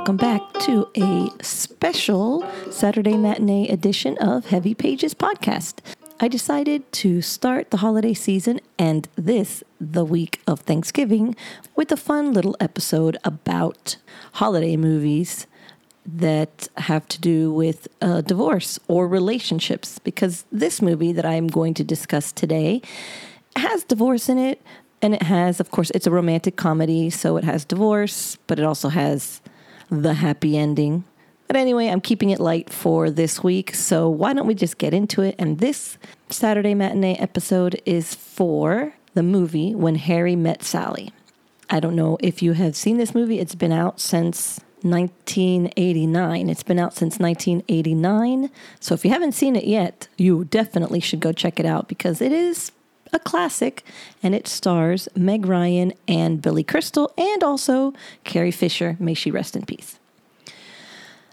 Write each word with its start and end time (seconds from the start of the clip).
welcome 0.00 0.16
back 0.16 0.54
to 0.54 0.88
a 0.96 1.28
special 1.42 2.42
Saturday 2.70 3.18
matinee 3.18 3.68
edition 3.68 4.16
of 4.16 4.46
Heavy 4.46 4.72
Pages 4.72 5.12
podcast. 5.12 5.80
I 6.18 6.26
decided 6.26 6.90
to 6.92 7.20
start 7.20 7.70
the 7.70 7.76
holiday 7.76 8.14
season 8.14 8.60
and 8.78 9.06
this, 9.16 9.62
the 9.78 10.06
week 10.06 10.40
of 10.46 10.60
Thanksgiving, 10.60 11.36
with 11.76 11.92
a 11.92 11.98
fun 11.98 12.32
little 12.32 12.56
episode 12.60 13.18
about 13.24 13.98
holiday 14.32 14.74
movies 14.74 15.46
that 16.06 16.68
have 16.78 17.06
to 17.08 17.20
do 17.20 17.52
with 17.52 17.86
uh, 18.00 18.22
divorce 18.22 18.80
or 18.88 19.06
relationships. 19.06 19.98
Because 19.98 20.46
this 20.50 20.80
movie 20.80 21.12
that 21.12 21.26
I'm 21.26 21.46
going 21.46 21.74
to 21.74 21.84
discuss 21.84 22.32
today 22.32 22.80
has 23.54 23.84
divorce 23.84 24.30
in 24.30 24.38
it, 24.38 24.62
and 25.02 25.12
it 25.12 25.24
has, 25.24 25.60
of 25.60 25.70
course, 25.70 25.90
it's 25.90 26.06
a 26.06 26.10
romantic 26.10 26.56
comedy, 26.56 27.10
so 27.10 27.36
it 27.36 27.44
has 27.44 27.66
divorce, 27.66 28.38
but 28.46 28.58
it 28.58 28.64
also 28.64 28.88
has 28.88 29.42
the 29.90 30.14
happy 30.14 30.56
ending. 30.56 31.04
But 31.46 31.56
anyway, 31.56 31.88
I'm 31.88 32.00
keeping 32.00 32.30
it 32.30 32.38
light 32.38 32.70
for 32.70 33.10
this 33.10 33.42
week, 33.42 33.74
so 33.74 34.08
why 34.08 34.32
don't 34.32 34.46
we 34.46 34.54
just 34.54 34.78
get 34.78 34.94
into 34.94 35.22
it? 35.22 35.34
And 35.38 35.58
this 35.58 35.98
Saturday 36.28 36.74
matinee 36.74 37.16
episode 37.16 37.80
is 37.84 38.14
for 38.14 38.94
the 39.14 39.22
movie 39.24 39.74
When 39.74 39.96
Harry 39.96 40.36
Met 40.36 40.62
Sally. 40.62 41.12
I 41.68 41.80
don't 41.80 41.96
know 41.96 42.18
if 42.20 42.42
you 42.42 42.52
have 42.52 42.76
seen 42.76 42.98
this 42.98 43.14
movie, 43.14 43.40
it's 43.40 43.56
been 43.56 43.72
out 43.72 44.00
since 44.00 44.60
1989. 44.82 46.48
It's 46.48 46.62
been 46.62 46.78
out 46.78 46.94
since 46.94 47.18
1989. 47.18 48.50
So 48.78 48.94
if 48.94 49.04
you 49.04 49.10
haven't 49.10 49.32
seen 49.32 49.56
it 49.56 49.64
yet, 49.64 50.08
you 50.16 50.44
definitely 50.44 51.00
should 51.00 51.20
go 51.20 51.32
check 51.32 51.60
it 51.60 51.66
out 51.66 51.88
because 51.88 52.20
it 52.20 52.32
is 52.32 52.72
a 53.12 53.18
classic 53.18 53.84
and 54.22 54.34
it 54.34 54.46
stars 54.46 55.08
Meg 55.14 55.46
Ryan 55.46 55.92
and 56.08 56.42
Billy 56.42 56.64
Crystal 56.64 57.12
and 57.16 57.42
also 57.42 57.92
Carrie 58.24 58.50
Fisher. 58.50 58.96
May 58.98 59.14
she 59.14 59.30
rest 59.30 59.56
in 59.56 59.64
peace. 59.64 59.98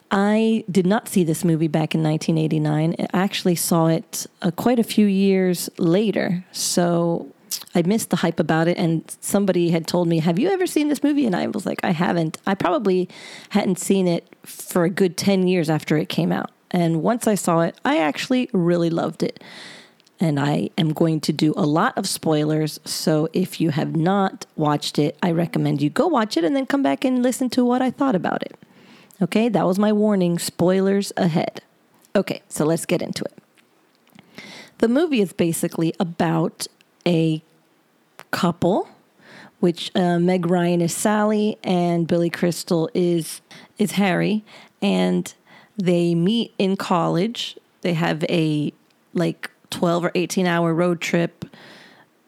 I 0.09 0.63
did 0.71 0.87
not 0.87 1.09
see 1.09 1.23
this 1.23 1.43
movie 1.43 1.67
back 1.67 1.93
in 1.93 2.01
1989. 2.01 2.95
I 2.99 3.05
actually 3.17 3.55
saw 3.55 3.87
it 3.87 4.25
uh, 4.41 4.51
quite 4.51 4.79
a 4.79 4.83
few 4.83 5.05
years 5.05 5.69
later. 5.77 6.45
So 6.53 7.27
I 7.75 7.81
missed 7.81 8.09
the 8.09 8.17
hype 8.17 8.39
about 8.39 8.67
it. 8.67 8.77
And 8.77 9.03
somebody 9.19 9.69
had 9.71 9.85
told 9.85 10.07
me, 10.07 10.19
Have 10.19 10.39
you 10.39 10.49
ever 10.49 10.65
seen 10.65 10.87
this 10.87 11.03
movie? 11.03 11.25
And 11.25 11.35
I 11.35 11.47
was 11.47 11.65
like, 11.65 11.81
I 11.83 11.91
haven't. 11.91 12.37
I 12.47 12.55
probably 12.55 13.09
hadn't 13.49 13.79
seen 13.79 14.07
it 14.07 14.27
for 14.43 14.85
a 14.85 14.89
good 14.89 15.17
10 15.17 15.47
years 15.47 15.69
after 15.69 15.97
it 15.97 16.07
came 16.07 16.31
out. 16.31 16.51
And 16.71 17.01
once 17.01 17.27
I 17.27 17.35
saw 17.35 17.61
it, 17.61 17.75
I 17.83 17.97
actually 17.97 18.49
really 18.53 18.89
loved 18.89 19.23
it 19.23 19.41
and 20.19 20.39
I 20.39 20.69
am 20.77 20.93
going 20.93 21.19
to 21.21 21.33
do 21.33 21.53
a 21.55 21.65
lot 21.65 21.97
of 21.97 22.07
spoilers. 22.07 22.79
So 22.85 23.29
if 23.33 23.61
you 23.61 23.69
have 23.71 23.95
not 23.95 24.45
watched 24.55 24.97
it, 24.97 25.17
I 25.21 25.31
recommend 25.31 25.81
you 25.81 25.89
go 25.89 26.07
watch 26.07 26.37
it 26.37 26.43
and 26.43 26.55
then 26.55 26.65
come 26.65 26.81
back 26.81 27.05
and 27.05 27.21
listen 27.21 27.49
to 27.51 27.63
what 27.63 27.81
I 27.81 27.91
thought 27.91 28.15
about 28.15 28.43
it. 28.43 28.57
Okay, 29.21 29.49
that 29.49 29.65
was 29.65 29.79
my 29.79 29.91
warning 29.91 30.39
spoilers 30.39 31.11
ahead. 31.17 31.61
Okay, 32.15 32.41
so 32.49 32.65
let's 32.65 32.85
get 32.85 33.01
into 33.01 33.23
it. 33.23 34.43
The 34.79 34.87
movie 34.87 35.21
is 35.21 35.33
basically 35.33 35.93
about 35.99 36.67
a 37.05 37.41
couple, 38.31 38.87
which 39.59 39.91
uh, 39.95 40.19
Meg 40.19 40.45
Ryan 40.45 40.81
is 40.81 40.95
Sally 40.95 41.57
and 41.63 42.07
Billy 42.07 42.29
Crystal 42.29 42.89
is 42.93 43.41
is 43.79 43.93
Harry, 43.93 44.43
and 44.81 45.33
they 45.77 46.13
meet 46.13 46.53
in 46.57 46.77
college. 46.77 47.57
They 47.81 47.93
have 47.93 48.23
a 48.25 48.71
like 49.13 49.49
12 49.69 50.05
or 50.05 50.11
18 50.15 50.47
hour 50.47 50.73
road 50.73 51.01
trip 51.01 51.45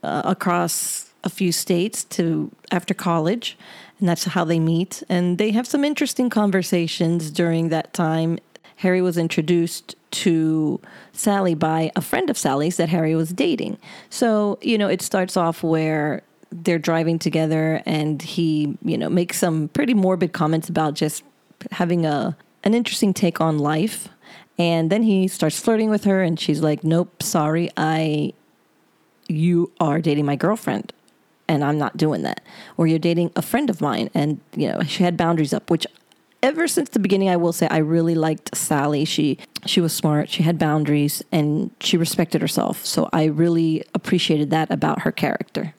uh, 0.04 0.22
across 0.26 1.12
a 1.24 1.30
few 1.30 1.52
states 1.52 2.04
to 2.06 2.52
after 2.72 2.94
college 2.94 3.58
and 4.00 4.08
that's 4.08 4.24
how 4.24 4.44
they 4.44 4.60
meet. 4.60 5.04
And 5.10 5.38
they 5.38 5.52
have 5.52 5.68
some 5.68 5.84
interesting 5.84 6.30
conversations 6.30 7.30
during 7.30 7.70
that 7.70 7.94
time. 7.94 8.40
Harry 8.78 9.02
was 9.02 9.18
introduced 9.18 9.96
to 10.12 10.80
sally 11.12 11.54
by 11.54 11.92
a 11.96 12.02
friend 12.02 12.30
of 12.30 12.38
sally's 12.38 12.78
that 12.78 12.90
harry 12.90 13.14
was 13.14 13.30
dating. 13.30 13.78
So 14.10 14.58
you 14.62 14.78
know 14.78 14.88
it 14.88 15.02
starts 15.02 15.38
off 15.38 15.62
where 15.62 16.24
they're 16.52 16.80
driving 16.80 17.20
together 17.20 17.84
and 17.86 18.22
he 18.22 18.76
you 18.84 18.98
know 18.98 19.10
makes 19.10 19.38
some 19.38 19.68
pretty 19.68 19.94
morbid 19.94 20.34
comments 20.34 20.68
about 20.68 20.96
just 20.96 21.24
having 21.72 22.06
a 22.06 22.36
an 22.64 22.74
interesting 22.74 23.14
take 23.14 23.40
on 23.40 23.60
life 23.60 24.10
and 24.60 24.92
then 24.92 25.04
he 25.04 25.28
starts 25.28 25.60
flirting 25.60 25.90
with 25.90 26.04
her, 26.04 26.22
and 26.22 26.40
she's 26.40 26.62
like, 26.62 26.84
"Nope, 26.84 27.24
sorry, 27.24 27.72
I, 27.78 28.34
you 29.28 29.72
are 29.80 30.02
dating 30.02 30.26
my 30.26 30.36
girlfriend, 30.36 30.94
and 31.48 31.64
I'm 31.64 31.78
not 31.80 31.98
doing 31.98 32.22
that." 32.24 32.42
Or 32.78 32.86
you're 32.86 33.00
dating 33.00 33.32
a 33.36 33.42
friend 33.42 33.70
of 33.70 33.82
mine, 33.82 34.10
and 34.14 34.40
you 34.56 34.70
know 34.70 34.84
she 34.84 35.04
had 35.04 35.18
boundaries 35.18 35.54
up, 35.54 35.72
which 35.72 35.88
ever 36.44 36.68
since 36.68 36.90
the 36.90 37.00
beginning, 37.00 37.30
I 37.30 37.38
will 37.38 37.54
say 37.54 37.68
I 37.72 37.78
really 37.78 38.16
liked 38.16 38.56
Sally. 38.56 39.06
She 39.06 39.38
she 39.66 39.82
was 39.82 39.94
smart, 39.94 40.30
she 40.30 40.44
had 40.44 40.60
boundaries, 40.60 41.24
and 41.32 41.72
she 41.80 41.98
respected 41.98 42.42
herself. 42.42 42.86
So 42.86 43.10
I 43.14 43.26
really 43.26 43.84
appreciated 43.94 44.50
that 44.52 44.70
about 44.70 45.02
her 45.02 45.12
character. 45.12 45.74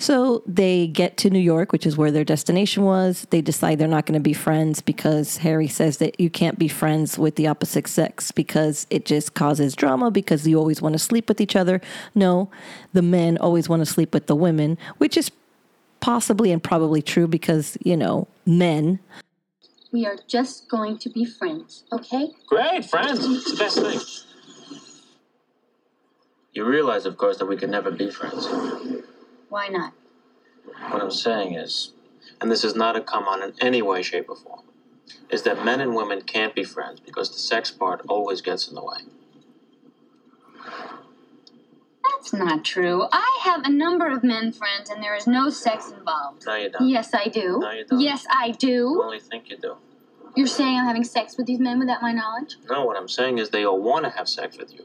So 0.00 0.42
they 0.46 0.86
get 0.86 1.18
to 1.18 1.28
New 1.28 1.38
York, 1.38 1.72
which 1.72 1.84
is 1.84 1.94
where 1.94 2.10
their 2.10 2.24
destination 2.24 2.84
was. 2.84 3.26
They 3.28 3.42
decide 3.42 3.78
they're 3.78 3.86
not 3.86 4.06
going 4.06 4.18
to 4.18 4.22
be 4.22 4.32
friends 4.32 4.80
because 4.80 5.36
Harry 5.36 5.68
says 5.68 5.98
that 5.98 6.18
you 6.18 6.30
can't 6.30 6.58
be 6.58 6.68
friends 6.68 7.18
with 7.18 7.36
the 7.36 7.46
opposite 7.46 7.86
sex 7.86 8.32
because 8.32 8.86
it 8.88 9.04
just 9.04 9.34
causes 9.34 9.76
drama 9.76 10.10
because 10.10 10.48
you 10.48 10.58
always 10.58 10.80
want 10.80 10.94
to 10.94 10.98
sleep 10.98 11.28
with 11.28 11.38
each 11.38 11.54
other. 11.54 11.82
No, 12.14 12.50
the 12.94 13.02
men 13.02 13.36
always 13.36 13.68
want 13.68 13.80
to 13.80 13.86
sleep 13.86 14.14
with 14.14 14.26
the 14.26 14.34
women, 14.34 14.78
which 14.96 15.18
is 15.18 15.30
possibly 16.00 16.50
and 16.50 16.62
probably 16.62 17.02
true 17.02 17.28
because, 17.28 17.76
you 17.84 17.94
know, 17.94 18.26
men. 18.46 19.00
We 19.92 20.06
are 20.06 20.16
just 20.26 20.70
going 20.70 20.96
to 21.00 21.10
be 21.10 21.26
friends, 21.26 21.84
okay? 21.92 22.30
Great, 22.46 22.86
friends. 22.86 23.22
It's 23.26 23.50
the 23.50 23.56
best 23.58 23.78
thing. 23.78 24.00
You 26.54 26.64
realize, 26.64 27.04
of 27.04 27.18
course, 27.18 27.36
that 27.36 27.46
we 27.46 27.58
can 27.58 27.70
never 27.70 27.90
be 27.90 28.10
friends. 28.10 28.48
Why 29.50 29.68
not? 29.68 29.92
What 30.90 31.02
I'm 31.02 31.10
saying 31.10 31.54
is, 31.54 31.92
and 32.40 32.50
this 32.50 32.64
is 32.64 32.74
not 32.74 32.96
a 32.96 33.00
come 33.00 33.24
on 33.24 33.42
in 33.42 33.52
any 33.60 33.82
way, 33.82 34.00
shape, 34.02 34.30
or 34.30 34.36
form, 34.36 34.62
is 35.28 35.42
that 35.42 35.64
men 35.64 35.80
and 35.80 35.94
women 35.94 36.22
can't 36.22 36.54
be 36.54 36.64
friends 36.64 37.00
because 37.00 37.30
the 37.30 37.38
sex 37.38 37.70
part 37.70 38.00
always 38.08 38.40
gets 38.40 38.68
in 38.68 38.74
the 38.76 38.82
way. 38.82 38.98
That's 42.04 42.32
not 42.32 42.64
true. 42.64 43.04
I 43.12 43.40
have 43.42 43.62
a 43.64 43.70
number 43.70 44.08
of 44.08 44.22
men 44.22 44.52
friends 44.52 44.88
and 44.88 45.02
there 45.02 45.16
is 45.16 45.26
no 45.26 45.50
sex 45.50 45.90
involved. 45.90 46.46
No, 46.46 46.54
you 46.54 46.70
don't. 46.70 46.88
Yes, 46.88 47.12
I 47.12 47.26
do. 47.28 47.58
No, 47.60 47.70
you 47.72 47.84
don't. 47.84 48.00
Yes, 48.00 48.26
I 48.30 48.46
You 48.48 48.54
do. 48.54 49.02
only 49.02 49.20
think 49.20 49.50
you 49.50 49.56
do. 49.56 49.76
You're 50.36 50.46
saying 50.46 50.78
I'm 50.78 50.86
having 50.86 51.02
sex 51.02 51.36
with 51.36 51.46
these 51.46 51.58
men 51.58 51.80
without 51.80 52.02
my 52.02 52.12
knowledge? 52.12 52.56
No, 52.68 52.84
what 52.84 52.96
I'm 52.96 53.08
saying 53.08 53.38
is 53.38 53.50
they 53.50 53.64
all 53.64 53.80
want 53.80 54.04
to 54.04 54.10
have 54.10 54.28
sex 54.28 54.56
with 54.56 54.72
you. 54.72 54.84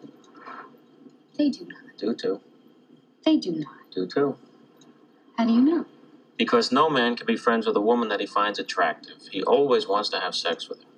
They 1.37 1.49
do 1.49 1.65
not. 1.65 1.97
Do 1.97 2.15
too. 2.15 2.41
They 3.25 3.37
do 3.37 3.51
not. 3.51 3.91
Do 3.93 4.07
too. 4.07 4.37
How 5.37 5.45
do 5.45 5.53
you 5.53 5.61
know? 5.61 5.85
Because 6.37 6.71
no 6.71 6.89
man 6.89 7.15
can 7.15 7.25
be 7.25 7.37
friends 7.37 7.65
with 7.65 7.75
a 7.75 7.81
woman 7.81 8.09
that 8.09 8.19
he 8.19 8.25
finds 8.25 8.59
attractive. 8.59 9.27
He 9.31 9.41
always 9.43 9.87
wants 9.87 10.09
to 10.09 10.19
have 10.19 10.35
sex 10.35 10.67
with 10.69 10.81
her. 10.81 10.89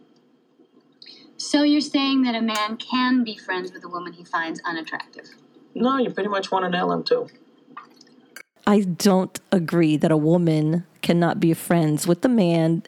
So 1.37 1.61
you're 1.61 1.81
saying 1.81 2.23
that 2.23 2.33
a 2.33 2.41
man 2.41 2.77
can 2.77 3.23
be 3.23 3.37
friends 3.37 3.71
with 3.71 3.83
a 3.83 3.89
woman 3.89 4.13
he 4.13 4.23
finds 4.23 4.59
unattractive? 4.65 5.29
No, 5.75 5.97
you 5.97 6.09
pretty 6.09 6.29
much 6.29 6.51
want 6.51 6.65
to 6.65 6.69
nail 6.69 6.91
him 6.91 7.03
too. 7.03 7.27
I 8.65 8.81
don't 8.81 9.39
agree 9.51 9.95
that 9.97 10.11
a 10.11 10.17
woman 10.17 10.85
cannot 11.01 11.39
be 11.39 11.53
friends 11.53 12.07
with 12.07 12.25
a 12.25 12.29
man 12.29 12.83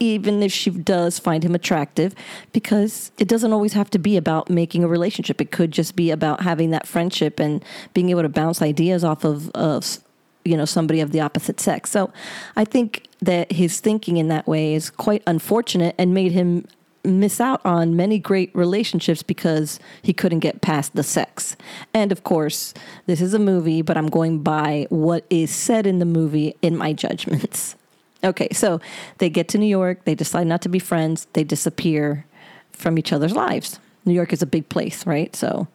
even 0.00 0.42
if 0.42 0.52
she 0.52 0.68
does 0.68 1.20
find 1.20 1.44
him 1.44 1.54
attractive 1.54 2.12
because 2.52 3.12
it 3.18 3.28
doesn't 3.28 3.52
always 3.52 3.72
have 3.72 3.88
to 3.88 3.98
be 4.00 4.16
about 4.16 4.50
making 4.50 4.82
a 4.82 4.88
relationship 4.88 5.40
it 5.40 5.52
could 5.52 5.70
just 5.70 5.94
be 5.94 6.10
about 6.10 6.42
having 6.42 6.70
that 6.70 6.88
friendship 6.88 7.38
and 7.38 7.64
being 7.94 8.10
able 8.10 8.22
to 8.22 8.28
bounce 8.28 8.60
ideas 8.60 9.04
off 9.04 9.24
of, 9.24 9.48
of 9.50 10.00
you 10.44 10.56
know 10.56 10.64
somebody 10.64 11.00
of 11.00 11.12
the 11.12 11.20
opposite 11.20 11.60
sex 11.60 11.90
so 11.90 12.12
i 12.56 12.64
think 12.64 13.06
that 13.20 13.50
his 13.52 13.80
thinking 13.80 14.16
in 14.16 14.28
that 14.28 14.46
way 14.46 14.74
is 14.74 14.90
quite 14.90 15.22
unfortunate 15.26 15.94
and 15.98 16.12
made 16.12 16.32
him 16.32 16.66
miss 17.04 17.40
out 17.40 17.60
on 17.64 17.96
many 17.96 18.18
great 18.18 18.54
relationships 18.54 19.22
because 19.22 19.80
he 20.02 20.12
couldn't 20.12 20.40
get 20.40 20.60
past 20.60 20.94
the 20.94 21.02
sex. 21.02 21.56
And 21.92 22.12
of 22.12 22.24
course, 22.24 22.74
this 23.06 23.20
is 23.20 23.34
a 23.34 23.38
movie, 23.38 23.82
but 23.82 23.96
I'm 23.96 24.08
going 24.08 24.42
by 24.42 24.86
what 24.90 25.24
is 25.30 25.50
said 25.50 25.86
in 25.86 25.98
the 25.98 26.04
movie 26.04 26.54
in 26.62 26.76
my 26.76 26.92
judgments. 26.92 27.76
Okay, 28.24 28.46
so 28.52 28.80
they 29.18 29.28
get 29.28 29.48
to 29.48 29.58
New 29.58 29.66
York, 29.66 30.04
they 30.04 30.14
decide 30.14 30.46
not 30.46 30.62
to 30.62 30.68
be 30.68 30.78
friends, 30.78 31.26
they 31.32 31.42
disappear 31.42 32.24
from 32.70 32.96
each 32.96 33.12
other's 33.12 33.34
lives. 33.34 33.80
New 34.04 34.12
York 34.12 34.32
is 34.32 34.42
a 34.42 34.46
big 34.46 34.68
place, 34.68 35.04
right? 35.04 35.34
So 35.34 35.66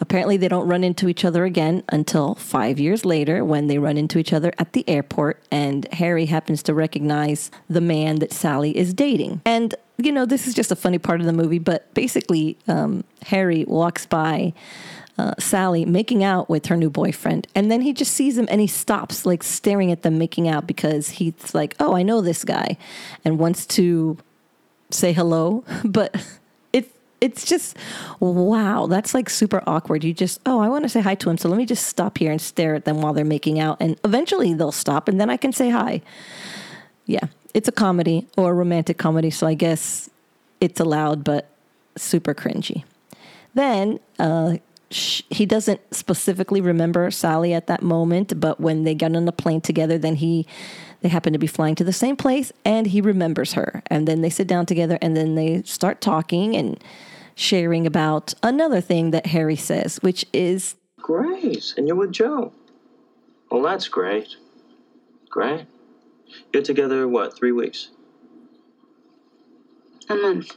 apparently 0.00 0.36
they 0.36 0.48
don't 0.48 0.66
run 0.66 0.82
into 0.82 1.08
each 1.08 1.24
other 1.24 1.44
again 1.44 1.82
until 1.90 2.34
five 2.34 2.80
years 2.80 3.04
later 3.04 3.44
when 3.44 3.66
they 3.66 3.78
run 3.78 3.96
into 3.96 4.18
each 4.18 4.32
other 4.32 4.52
at 4.58 4.72
the 4.72 4.88
airport 4.88 5.42
and 5.50 5.86
Harry 5.92 6.26
happens 6.26 6.62
to 6.62 6.74
recognize 6.74 7.50
the 7.68 7.80
man 7.80 8.16
that 8.16 8.32
Sally 8.32 8.76
is 8.76 8.94
dating. 8.94 9.42
And 9.44 9.74
you 9.98 10.12
know, 10.12 10.24
this 10.24 10.46
is 10.46 10.54
just 10.54 10.72
a 10.72 10.76
funny 10.76 10.98
part 10.98 11.20
of 11.20 11.26
the 11.26 11.32
movie, 11.32 11.58
but 11.58 11.92
basically, 11.94 12.56
um, 12.68 13.04
Harry 13.26 13.64
walks 13.66 14.06
by 14.06 14.54
uh, 15.18 15.34
Sally 15.38 15.84
making 15.84 16.24
out 16.24 16.48
with 16.48 16.66
her 16.66 16.76
new 16.76 16.88
boyfriend, 16.88 17.46
and 17.54 17.70
then 17.70 17.82
he 17.82 17.92
just 17.92 18.14
sees 18.14 18.38
him 18.38 18.48
and 18.50 18.60
he 18.60 18.66
stops, 18.66 19.26
like 19.26 19.42
staring 19.42 19.92
at 19.92 20.02
them 20.02 20.16
making 20.16 20.48
out 20.48 20.66
because 20.66 21.10
he's 21.10 21.54
like, 21.54 21.76
"Oh, 21.78 21.94
I 21.94 22.02
know 22.02 22.22
this 22.22 22.44
guy," 22.44 22.78
and 23.24 23.38
wants 23.38 23.66
to 23.66 24.16
say 24.90 25.12
hello, 25.12 25.64
but 25.84 26.14
it's 27.20 27.44
just 27.44 27.76
wow, 28.18 28.86
that's 28.86 29.14
like 29.14 29.28
super 29.30 29.62
awkward. 29.66 30.04
You 30.04 30.12
just, 30.12 30.40
"Oh, 30.46 30.60
I 30.60 30.68
want 30.68 30.84
to 30.84 30.88
say 30.88 31.00
hi 31.00 31.14
to 31.16 31.30
him, 31.30 31.38
so 31.38 31.48
let 31.48 31.58
me 31.58 31.66
just 31.66 31.86
stop 31.86 32.18
here 32.18 32.32
and 32.32 32.40
stare 32.40 32.74
at 32.74 32.84
them 32.84 33.02
while 33.02 33.12
they're 33.12 33.24
making 33.24 33.60
out, 33.60 33.76
and 33.80 33.98
eventually 34.04 34.54
they'll 34.54 34.72
stop, 34.72 35.08
and 35.08 35.20
then 35.20 35.30
I 35.30 35.36
can 35.36 35.52
say 35.52 35.70
hi." 35.70 36.02
Yeah, 37.06 37.26
it's 37.54 37.68
a 37.68 37.72
comedy 37.72 38.26
or 38.36 38.52
a 38.52 38.54
romantic 38.54 38.98
comedy, 38.98 39.30
so 39.30 39.46
I 39.46 39.54
guess 39.54 40.08
it's 40.60 40.80
allowed, 40.80 41.24
but 41.24 41.48
super 41.96 42.34
cringy. 42.34 42.84
Then 43.54 43.98
uh, 44.18 44.56
he 44.90 45.46
doesn't 45.46 45.80
specifically 45.94 46.60
remember 46.60 47.10
Sally 47.10 47.54
at 47.54 47.66
that 47.66 47.82
moment, 47.82 48.38
but 48.40 48.60
when 48.60 48.84
they 48.84 48.94
get 48.94 49.14
on 49.14 49.24
the 49.24 49.32
plane 49.32 49.60
together, 49.60 49.98
then 49.98 50.16
he 50.16 50.46
they 51.00 51.08
happen 51.08 51.32
to 51.32 51.38
be 51.38 51.46
flying 51.46 51.74
to 51.76 51.84
the 51.84 51.92
same 51.92 52.14
place 52.14 52.52
and 52.64 52.88
he 52.88 53.00
remembers 53.00 53.54
her. 53.54 53.82
And 53.86 54.06
then 54.06 54.20
they 54.20 54.28
sit 54.28 54.46
down 54.46 54.66
together 54.66 54.98
and 55.00 55.16
then 55.16 55.34
they 55.34 55.62
start 55.62 56.00
talking 56.02 56.54
and 56.54 56.82
sharing 57.40 57.86
about 57.86 58.34
another 58.42 58.80
thing 58.80 59.10
that 59.12 59.26
Harry 59.26 59.56
says, 59.56 59.96
which 60.02 60.26
is 60.32 60.76
Great. 60.98 61.74
And 61.76 61.88
you're 61.88 61.96
with 61.96 62.12
Joe. 62.12 62.52
Well, 63.50 63.62
that's 63.62 63.88
great. 63.88 64.36
Great. 65.30 65.66
You're 66.52 66.62
together, 66.62 67.08
what, 67.08 67.36
three 67.36 67.52
weeks? 67.52 67.90
A 70.08 70.14
month. 70.14 70.56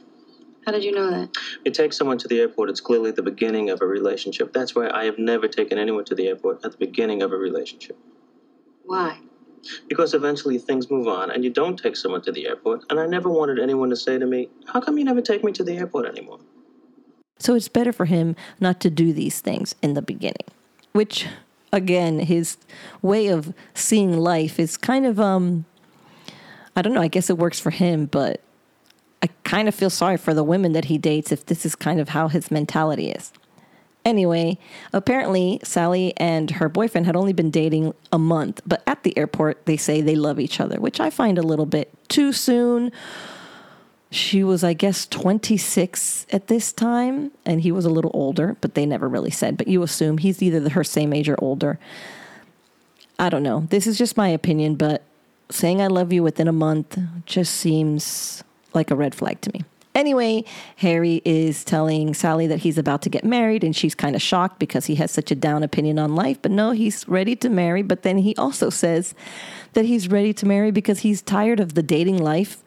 How 0.66 0.72
did 0.72 0.84
you 0.84 0.92
know 0.92 1.10
that? 1.10 1.34
You 1.64 1.72
take 1.72 1.92
someone 1.92 2.18
to 2.18 2.28
the 2.28 2.40
airport, 2.40 2.70
it's 2.70 2.80
clearly 2.80 3.10
the 3.10 3.22
beginning 3.22 3.70
of 3.70 3.80
a 3.80 3.86
relationship. 3.86 4.52
That's 4.52 4.74
why 4.74 4.88
I 4.90 5.04
have 5.04 5.18
never 5.18 5.48
taken 5.48 5.78
anyone 5.78 6.04
to 6.04 6.14
the 6.14 6.28
airport 6.28 6.64
at 6.64 6.72
the 6.72 6.78
beginning 6.78 7.22
of 7.22 7.32
a 7.32 7.36
relationship. 7.36 7.98
Why? 8.84 9.18
Because 9.88 10.12
eventually 10.12 10.58
things 10.58 10.90
move 10.90 11.08
on 11.08 11.30
and 11.30 11.42
you 11.42 11.50
don't 11.50 11.78
take 11.78 11.96
someone 11.96 12.22
to 12.22 12.32
the 12.32 12.46
airport. 12.46 12.84
And 12.90 13.00
I 13.00 13.06
never 13.06 13.30
wanted 13.30 13.58
anyone 13.58 13.90
to 13.90 13.96
say 13.96 14.18
to 14.18 14.26
me, 14.26 14.50
How 14.66 14.80
come 14.80 14.98
you 14.98 15.04
never 15.04 15.22
take 15.22 15.42
me 15.42 15.52
to 15.52 15.64
the 15.64 15.76
airport 15.76 16.06
anymore? 16.06 16.40
So 17.44 17.54
it's 17.54 17.68
better 17.68 17.92
for 17.92 18.06
him 18.06 18.36
not 18.58 18.80
to 18.80 18.90
do 18.90 19.12
these 19.12 19.42
things 19.42 19.74
in 19.82 19.92
the 19.92 20.00
beginning, 20.00 20.46
which 20.92 21.26
again, 21.74 22.20
his 22.20 22.56
way 23.02 23.26
of 23.26 23.52
seeing 23.74 24.16
life 24.16 24.58
is 24.58 24.78
kind 24.78 25.04
of 25.04 25.20
um 25.20 25.66
I 26.74 26.80
don't 26.80 26.94
know, 26.94 27.02
I 27.02 27.08
guess 27.08 27.28
it 27.28 27.36
works 27.36 27.60
for 27.60 27.68
him, 27.68 28.06
but 28.06 28.40
I 29.22 29.28
kind 29.44 29.68
of 29.68 29.74
feel 29.74 29.90
sorry 29.90 30.16
for 30.16 30.32
the 30.32 30.42
women 30.42 30.72
that 30.72 30.86
he 30.86 30.96
dates 30.96 31.32
if 31.32 31.44
this 31.44 31.66
is 31.66 31.74
kind 31.74 32.00
of 32.00 32.08
how 32.08 32.28
his 32.28 32.50
mentality 32.50 33.10
is. 33.10 33.30
Anyway, 34.06 34.58
apparently 34.94 35.60
Sally 35.62 36.14
and 36.16 36.50
her 36.52 36.70
boyfriend 36.70 37.04
had 37.06 37.14
only 37.14 37.34
been 37.34 37.50
dating 37.50 37.92
a 38.10 38.18
month, 38.18 38.62
but 38.66 38.82
at 38.86 39.02
the 39.02 39.16
airport 39.18 39.66
they 39.66 39.76
say 39.76 40.00
they 40.00 40.16
love 40.16 40.40
each 40.40 40.60
other, 40.60 40.80
which 40.80 40.98
I 40.98 41.10
find 41.10 41.36
a 41.36 41.42
little 41.42 41.66
bit 41.66 41.92
too 42.08 42.32
soon. 42.32 42.90
She 44.14 44.44
was, 44.44 44.62
I 44.62 44.74
guess, 44.74 45.06
26 45.06 46.26
at 46.30 46.46
this 46.46 46.72
time, 46.72 47.32
and 47.44 47.62
he 47.62 47.72
was 47.72 47.84
a 47.84 47.90
little 47.90 48.12
older, 48.14 48.56
but 48.60 48.74
they 48.74 48.86
never 48.86 49.08
really 49.08 49.32
said. 49.32 49.56
But 49.56 49.66
you 49.66 49.82
assume 49.82 50.18
he's 50.18 50.40
either 50.40 50.68
her 50.68 50.84
same 50.84 51.12
age 51.12 51.28
or 51.28 51.34
older. 51.42 51.80
I 53.18 53.28
don't 53.28 53.42
know. 53.42 53.66
This 53.70 53.88
is 53.88 53.98
just 53.98 54.16
my 54.16 54.28
opinion, 54.28 54.76
but 54.76 55.02
saying 55.50 55.82
I 55.82 55.88
love 55.88 56.12
you 56.12 56.22
within 56.22 56.46
a 56.46 56.52
month 56.52 56.96
just 57.26 57.56
seems 57.56 58.44
like 58.72 58.92
a 58.92 58.94
red 58.94 59.16
flag 59.16 59.40
to 59.40 59.50
me. 59.52 59.64
Anyway, 59.96 60.44
Harry 60.76 61.20
is 61.24 61.64
telling 61.64 62.14
Sally 62.14 62.46
that 62.46 62.60
he's 62.60 62.78
about 62.78 63.02
to 63.02 63.08
get 63.08 63.24
married, 63.24 63.64
and 63.64 63.74
she's 63.74 63.96
kind 63.96 64.14
of 64.14 64.22
shocked 64.22 64.60
because 64.60 64.86
he 64.86 64.94
has 64.94 65.10
such 65.10 65.32
a 65.32 65.34
down 65.34 65.64
opinion 65.64 65.98
on 65.98 66.14
life. 66.14 66.38
But 66.40 66.52
no, 66.52 66.70
he's 66.70 67.08
ready 67.08 67.34
to 67.34 67.48
marry. 67.48 67.82
But 67.82 68.04
then 68.04 68.18
he 68.18 68.36
also 68.36 68.70
says 68.70 69.12
that 69.72 69.86
he's 69.86 70.06
ready 70.06 70.32
to 70.34 70.46
marry 70.46 70.70
because 70.70 71.00
he's 71.00 71.20
tired 71.20 71.58
of 71.58 71.74
the 71.74 71.82
dating 71.82 72.18
life. 72.18 72.62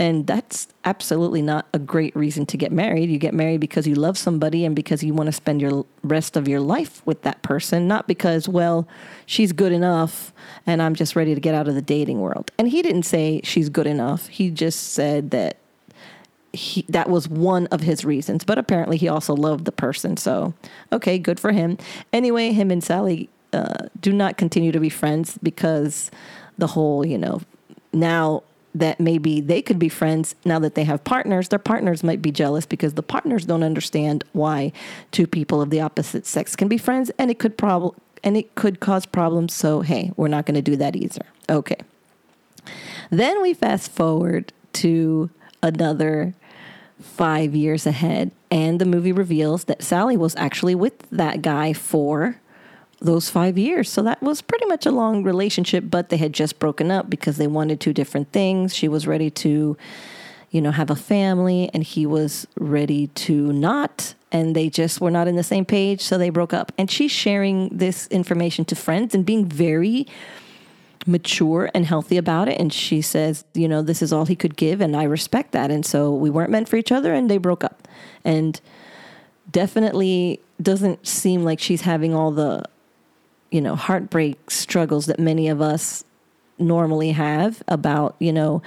And 0.00 0.26
that's 0.26 0.66
absolutely 0.86 1.42
not 1.42 1.66
a 1.74 1.78
great 1.78 2.16
reason 2.16 2.46
to 2.46 2.56
get 2.56 2.72
married. 2.72 3.10
You 3.10 3.18
get 3.18 3.34
married 3.34 3.60
because 3.60 3.86
you 3.86 3.94
love 3.94 4.16
somebody 4.16 4.64
and 4.64 4.74
because 4.74 5.04
you 5.04 5.12
want 5.12 5.26
to 5.26 5.32
spend 5.32 5.60
your 5.60 5.84
rest 6.02 6.38
of 6.38 6.48
your 6.48 6.60
life 6.60 7.02
with 7.04 7.20
that 7.22 7.42
person, 7.42 7.86
not 7.86 8.08
because, 8.08 8.48
well, 8.48 8.88
she's 9.26 9.52
good 9.52 9.72
enough 9.72 10.32
and 10.66 10.80
I'm 10.80 10.94
just 10.94 11.14
ready 11.14 11.34
to 11.34 11.40
get 11.40 11.54
out 11.54 11.68
of 11.68 11.74
the 11.74 11.82
dating 11.82 12.20
world. 12.20 12.50
And 12.58 12.68
he 12.68 12.80
didn't 12.80 13.02
say 13.02 13.42
she's 13.44 13.68
good 13.68 13.86
enough. 13.86 14.28
He 14.28 14.48
just 14.50 14.94
said 14.94 15.32
that 15.32 15.58
he, 16.54 16.86
that 16.88 17.10
was 17.10 17.28
one 17.28 17.66
of 17.66 17.82
his 17.82 18.02
reasons, 18.02 18.42
but 18.42 18.56
apparently 18.56 18.96
he 18.96 19.06
also 19.06 19.36
loved 19.36 19.66
the 19.66 19.72
person. 19.72 20.16
So, 20.16 20.54
okay, 20.90 21.18
good 21.18 21.38
for 21.38 21.52
him. 21.52 21.76
Anyway, 22.10 22.52
him 22.52 22.70
and 22.70 22.82
Sally 22.82 23.28
uh, 23.52 23.88
do 24.00 24.14
not 24.14 24.38
continue 24.38 24.72
to 24.72 24.80
be 24.80 24.88
friends 24.88 25.38
because 25.42 26.10
the 26.56 26.68
whole, 26.68 27.04
you 27.04 27.18
know, 27.18 27.42
now 27.92 28.44
that 28.74 29.00
maybe 29.00 29.40
they 29.40 29.62
could 29.62 29.78
be 29.78 29.88
friends 29.88 30.34
now 30.44 30.58
that 30.58 30.74
they 30.74 30.84
have 30.84 31.02
partners, 31.04 31.48
their 31.48 31.58
partners 31.58 32.04
might 32.04 32.22
be 32.22 32.30
jealous 32.30 32.66
because 32.66 32.94
the 32.94 33.02
partners 33.02 33.44
don't 33.44 33.64
understand 33.64 34.24
why 34.32 34.72
two 35.10 35.26
people 35.26 35.60
of 35.60 35.70
the 35.70 35.80
opposite 35.80 36.26
sex 36.26 36.54
can 36.54 36.68
be 36.68 36.78
friends 36.78 37.10
and 37.18 37.30
it 37.30 37.38
could 37.38 37.58
prob- 37.58 37.96
and 38.22 38.36
it 38.36 38.54
could 38.54 38.80
cause 38.80 39.06
problems. 39.06 39.54
So, 39.54 39.80
hey, 39.80 40.12
we're 40.16 40.28
not 40.28 40.46
going 40.46 40.54
to 40.54 40.62
do 40.62 40.76
that 40.76 40.94
either. 40.94 41.24
Okay. 41.48 41.78
Then 43.10 43.42
we 43.42 43.54
fast 43.54 43.90
forward 43.90 44.52
to 44.74 45.30
another 45.62 46.34
five 47.00 47.54
years 47.54 47.86
ahead, 47.86 48.30
and 48.50 48.78
the 48.78 48.84
movie 48.84 49.12
reveals 49.12 49.64
that 49.64 49.82
Sally 49.82 50.16
was 50.16 50.36
actually 50.36 50.74
with 50.74 51.08
that 51.10 51.42
guy 51.42 51.72
for 51.72 52.36
those 53.00 53.30
five 53.30 53.56
years. 53.56 53.88
So 53.88 54.02
that 54.02 54.22
was 54.22 54.42
pretty 54.42 54.66
much 54.66 54.86
a 54.86 54.90
long 54.90 55.22
relationship, 55.22 55.84
but 55.88 56.10
they 56.10 56.18
had 56.18 56.32
just 56.32 56.58
broken 56.58 56.90
up 56.90 57.08
because 57.08 57.38
they 57.38 57.46
wanted 57.46 57.80
two 57.80 57.92
different 57.92 58.30
things. 58.30 58.74
She 58.74 58.88
was 58.88 59.06
ready 59.06 59.30
to, 59.30 59.76
you 60.50 60.60
know, 60.60 60.70
have 60.70 60.90
a 60.90 60.96
family, 60.96 61.70
and 61.72 61.82
he 61.82 62.04
was 62.06 62.46
ready 62.58 63.06
to 63.08 63.52
not. 63.52 64.14
And 64.32 64.54
they 64.54 64.68
just 64.68 65.00
were 65.00 65.10
not 65.10 65.28
in 65.28 65.36
the 65.36 65.42
same 65.42 65.64
page, 65.64 66.02
so 66.02 66.18
they 66.18 66.30
broke 66.30 66.52
up. 66.52 66.72
And 66.78 66.90
she's 66.90 67.10
sharing 67.10 67.68
this 67.70 68.06
information 68.08 68.64
to 68.66 68.76
friends 68.76 69.14
and 69.14 69.24
being 69.24 69.46
very 69.46 70.06
mature 71.06 71.70
and 71.74 71.86
healthy 71.86 72.18
about 72.18 72.48
it. 72.48 72.60
And 72.60 72.72
she 72.72 73.00
says, 73.00 73.44
you 73.54 73.66
know, 73.66 73.80
this 73.80 74.02
is 74.02 74.12
all 74.12 74.26
he 74.26 74.36
could 74.36 74.56
give, 74.56 74.80
and 74.80 74.94
I 74.94 75.04
respect 75.04 75.52
that. 75.52 75.70
And 75.70 75.86
so 75.86 76.12
we 76.14 76.28
weren't 76.28 76.50
meant 76.50 76.68
for 76.68 76.76
each 76.76 76.92
other, 76.92 77.14
and 77.14 77.30
they 77.30 77.38
broke 77.38 77.64
up. 77.64 77.88
And 78.24 78.60
definitely 79.50 80.40
doesn't 80.60 81.06
seem 81.06 81.42
like 81.42 81.58
she's 81.58 81.80
having 81.80 82.14
all 82.14 82.30
the, 82.30 82.62
you 83.50 83.60
know, 83.60 83.74
heartbreak 83.76 84.50
struggles 84.50 85.06
that 85.06 85.18
many 85.18 85.48
of 85.48 85.60
us 85.60 86.04
normally 86.58 87.12
have 87.12 87.62
about, 87.68 88.14
you 88.18 88.32
know, 88.32 88.62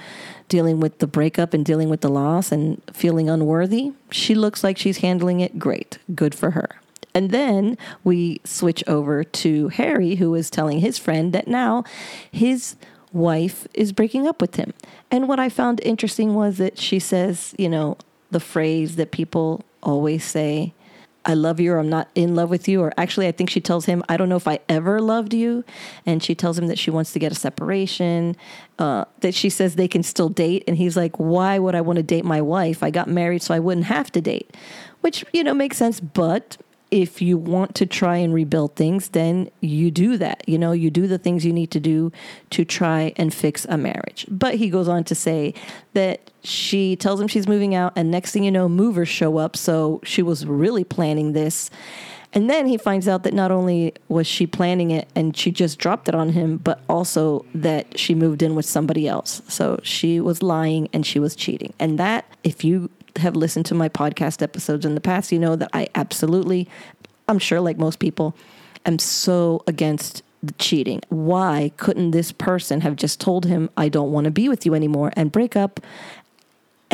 dealing 0.48 0.80
with 0.80 0.98
the 0.98 1.06
breakup 1.06 1.54
and 1.54 1.64
dealing 1.64 1.88
with 1.88 2.00
the 2.00 2.08
loss 2.08 2.50
and 2.52 2.82
feeling 2.92 3.30
unworthy. 3.30 3.92
She 4.10 4.34
looks 4.34 4.64
like 4.64 4.76
she's 4.76 4.98
handling 4.98 5.40
it 5.40 5.58
great. 5.58 5.98
Good 6.14 6.34
for 6.34 6.50
her. 6.50 6.68
And 7.14 7.30
then 7.30 7.78
we 8.02 8.40
switch 8.44 8.82
over 8.88 9.22
to 9.22 9.68
Harry, 9.68 10.16
who 10.16 10.34
is 10.34 10.50
telling 10.50 10.80
his 10.80 10.98
friend 10.98 11.32
that 11.32 11.46
now 11.46 11.84
his 12.30 12.74
wife 13.12 13.68
is 13.72 13.92
breaking 13.92 14.26
up 14.26 14.40
with 14.40 14.56
him. 14.56 14.74
And 15.10 15.28
what 15.28 15.38
I 15.38 15.48
found 15.48 15.80
interesting 15.82 16.34
was 16.34 16.58
that 16.58 16.76
she 16.76 16.98
says, 16.98 17.54
you 17.56 17.68
know, 17.68 17.96
the 18.32 18.40
phrase 18.40 18.96
that 18.96 19.12
people 19.12 19.64
always 19.80 20.24
say, 20.24 20.74
I 21.26 21.34
love 21.34 21.60
you 21.60 21.72
or 21.72 21.78
I'm 21.78 21.88
not 21.88 22.08
in 22.14 22.34
love 22.34 22.50
with 22.50 22.68
you. 22.68 22.82
Or 22.82 22.92
actually, 22.96 23.26
I 23.26 23.32
think 23.32 23.50
she 23.50 23.60
tells 23.60 23.86
him, 23.86 24.02
I 24.08 24.16
don't 24.16 24.28
know 24.28 24.36
if 24.36 24.48
I 24.48 24.60
ever 24.68 25.00
loved 25.00 25.34
you. 25.34 25.64
And 26.04 26.22
she 26.22 26.34
tells 26.34 26.58
him 26.58 26.66
that 26.66 26.78
she 26.78 26.90
wants 26.90 27.12
to 27.12 27.18
get 27.18 27.32
a 27.32 27.34
separation, 27.34 28.36
uh, 28.78 29.04
that 29.20 29.34
she 29.34 29.50
says 29.50 29.76
they 29.76 29.88
can 29.88 30.02
still 30.02 30.28
date. 30.28 30.64
And 30.66 30.76
he's 30.76 30.96
like, 30.96 31.16
Why 31.16 31.58
would 31.58 31.74
I 31.74 31.80
want 31.80 31.96
to 31.96 32.02
date 32.02 32.24
my 32.24 32.40
wife? 32.40 32.82
I 32.82 32.90
got 32.90 33.08
married 33.08 33.42
so 33.42 33.54
I 33.54 33.58
wouldn't 33.58 33.86
have 33.86 34.12
to 34.12 34.20
date, 34.20 34.56
which, 35.00 35.24
you 35.32 35.44
know, 35.44 35.54
makes 35.54 35.76
sense. 35.76 36.00
But 36.00 36.56
if 36.90 37.20
you 37.20 37.36
want 37.36 37.74
to 37.74 37.86
try 37.86 38.18
and 38.18 38.32
rebuild 38.32 38.76
things, 38.76 39.08
then 39.08 39.50
you 39.60 39.90
do 39.90 40.16
that. 40.16 40.48
You 40.48 40.58
know, 40.58 40.70
you 40.70 40.90
do 40.90 41.08
the 41.08 41.18
things 41.18 41.44
you 41.44 41.52
need 41.52 41.72
to 41.72 41.80
do 41.80 42.12
to 42.50 42.64
try 42.64 43.12
and 43.16 43.34
fix 43.34 43.66
a 43.68 43.76
marriage. 43.76 44.26
But 44.30 44.56
he 44.56 44.70
goes 44.70 44.86
on 44.86 45.02
to 45.04 45.14
say 45.14 45.54
that 45.94 46.30
she 46.44 46.94
tells 46.96 47.20
him 47.20 47.26
she's 47.26 47.48
moving 47.48 47.74
out, 47.74 47.92
and 47.96 48.10
next 48.10 48.32
thing 48.32 48.44
you 48.44 48.50
know, 48.50 48.68
movers 48.68 49.08
show 49.08 49.38
up. 49.38 49.56
So 49.56 50.00
she 50.04 50.22
was 50.22 50.46
really 50.46 50.84
planning 50.84 51.32
this. 51.32 51.70
And 52.34 52.50
then 52.50 52.66
he 52.66 52.76
finds 52.76 53.06
out 53.06 53.22
that 53.22 53.32
not 53.32 53.52
only 53.52 53.94
was 54.08 54.26
she 54.26 54.44
planning 54.46 54.90
it 54.90 55.08
and 55.14 55.36
she 55.36 55.52
just 55.52 55.78
dropped 55.78 56.08
it 56.08 56.16
on 56.16 56.30
him, 56.30 56.56
but 56.56 56.80
also 56.88 57.44
that 57.54 57.96
she 57.96 58.12
moved 58.12 58.42
in 58.42 58.56
with 58.56 58.66
somebody 58.66 59.06
else. 59.06 59.40
So 59.46 59.78
she 59.84 60.18
was 60.20 60.42
lying 60.42 60.88
and 60.92 61.06
she 61.06 61.20
was 61.20 61.36
cheating. 61.36 61.72
And 61.78 61.96
that, 62.00 62.24
if 62.42 62.64
you 62.64 62.90
have 63.16 63.36
listened 63.36 63.66
to 63.66 63.74
my 63.74 63.88
podcast 63.88 64.42
episodes 64.42 64.84
in 64.84 64.96
the 64.96 65.00
past, 65.00 65.30
you 65.30 65.38
know 65.38 65.54
that 65.54 65.70
I 65.72 65.86
absolutely, 65.94 66.68
I'm 67.28 67.38
sure 67.38 67.60
like 67.60 67.78
most 67.78 68.00
people, 68.00 68.36
am 68.84 68.98
so 68.98 69.62
against 69.68 70.24
cheating. 70.58 71.00
Why 71.08 71.72
couldn't 71.76 72.10
this 72.10 72.32
person 72.32 72.80
have 72.80 72.96
just 72.96 73.20
told 73.20 73.46
him, 73.46 73.70
I 73.76 73.88
don't 73.88 74.10
want 74.10 74.24
to 74.24 74.30
be 74.30 74.48
with 74.48 74.66
you 74.66 74.74
anymore 74.74 75.12
and 75.16 75.30
break 75.30 75.56
up 75.56 75.80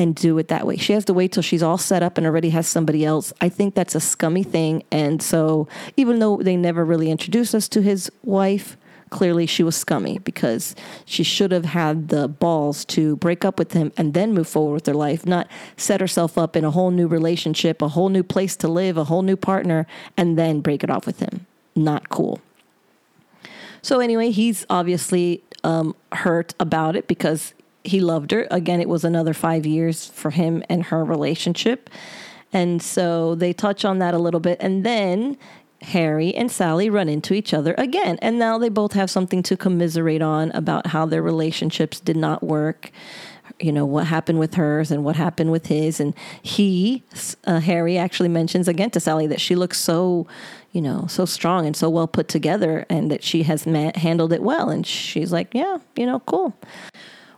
and 0.00 0.14
do 0.14 0.38
it 0.38 0.48
that 0.48 0.66
way. 0.66 0.78
She 0.78 0.94
has 0.94 1.04
to 1.04 1.14
wait 1.14 1.32
till 1.32 1.42
she's 1.42 1.62
all 1.62 1.76
set 1.76 2.02
up 2.02 2.16
and 2.16 2.26
already 2.26 2.48
has 2.50 2.66
somebody 2.66 3.04
else. 3.04 3.34
I 3.42 3.50
think 3.50 3.74
that's 3.74 3.94
a 3.94 4.00
scummy 4.00 4.42
thing. 4.42 4.82
And 4.90 5.22
so, 5.22 5.68
even 5.94 6.20
though 6.20 6.38
they 6.38 6.56
never 6.56 6.86
really 6.86 7.10
introduced 7.10 7.54
us 7.54 7.68
to 7.68 7.82
his 7.82 8.10
wife, 8.24 8.78
clearly 9.10 9.44
she 9.44 9.62
was 9.62 9.76
scummy 9.76 10.18
because 10.20 10.74
she 11.04 11.22
should 11.22 11.52
have 11.52 11.66
had 11.66 12.08
the 12.08 12.28
balls 12.28 12.86
to 12.86 13.16
break 13.16 13.44
up 13.44 13.58
with 13.58 13.72
him 13.72 13.92
and 13.98 14.14
then 14.14 14.32
move 14.32 14.48
forward 14.48 14.72
with 14.72 14.86
her 14.86 14.94
life, 14.94 15.26
not 15.26 15.46
set 15.76 16.00
herself 16.00 16.38
up 16.38 16.56
in 16.56 16.64
a 16.64 16.70
whole 16.70 16.90
new 16.90 17.06
relationship, 17.06 17.82
a 17.82 17.88
whole 17.88 18.08
new 18.08 18.22
place 18.22 18.56
to 18.56 18.68
live, 18.68 18.96
a 18.96 19.04
whole 19.04 19.22
new 19.22 19.36
partner, 19.36 19.86
and 20.16 20.38
then 20.38 20.60
break 20.60 20.82
it 20.82 20.88
off 20.88 21.04
with 21.04 21.20
him. 21.20 21.44
Not 21.76 22.08
cool. 22.08 22.40
So, 23.82 24.00
anyway, 24.00 24.30
he's 24.30 24.64
obviously 24.70 25.42
um, 25.62 25.94
hurt 26.12 26.54
about 26.58 26.96
it 26.96 27.06
because 27.06 27.52
he 27.84 28.00
loved 28.00 28.30
her. 28.30 28.46
Again, 28.50 28.80
it 28.80 28.88
was 28.88 29.04
another 29.04 29.34
five 29.34 29.66
years 29.66 30.06
for 30.06 30.30
him 30.30 30.62
and 30.68 30.84
her 30.84 31.04
relationship. 31.04 31.90
And 32.52 32.82
so 32.82 33.34
they 33.34 33.52
touch 33.52 33.84
on 33.84 33.98
that 34.00 34.14
a 34.14 34.18
little 34.18 34.40
bit. 34.40 34.58
And 34.60 34.84
then 34.84 35.38
Harry 35.82 36.34
and 36.34 36.50
Sally 36.50 36.90
run 36.90 37.08
into 37.08 37.32
each 37.32 37.54
other 37.54 37.74
again. 37.78 38.18
And 38.20 38.38
now 38.38 38.58
they 38.58 38.68
both 38.68 38.92
have 38.92 39.10
something 39.10 39.42
to 39.44 39.56
commiserate 39.56 40.22
on 40.22 40.50
about 40.52 40.88
how 40.88 41.06
their 41.06 41.22
relationships 41.22 42.00
did 42.00 42.16
not 42.16 42.42
work. 42.42 42.90
You 43.58 43.72
know, 43.72 43.84
what 43.84 44.06
happened 44.06 44.38
with 44.38 44.54
hers 44.54 44.90
and 44.90 45.04
what 45.04 45.16
happened 45.16 45.52
with 45.52 45.66
his. 45.66 46.00
And 46.00 46.14
he, 46.42 47.02
uh, 47.46 47.60
Harry, 47.60 47.98
actually 47.98 48.28
mentions 48.28 48.68
again 48.68 48.90
to 48.90 49.00
Sally 49.00 49.26
that 49.26 49.40
she 49.40 49.54
looks 49.54 49.78
so, 49.78 50.26
you 50.72 50.80
know, 50.80 51.06
so 51.08 51.24
strong 51.24 51.66
and 51.66 51.76
so 51.76 51.90
well 51.90 52.08
put 52.08 52.28
together 52.28 52.86
and 52.88 53.10
that 53.10 53.22
she 53.22 53.42
has 53.44 53.66
ma- 53.66 53.92
handled 53.94 54.32
it 54.32 54.42
well. 54.42 54.70
And 54.70 54.86
she's 54.86 55.32
like, 55.32 55.52
yeah, 55.52 55.78
you 55.96 56.06
know, 56.06 56.20
cool 56.20 56.54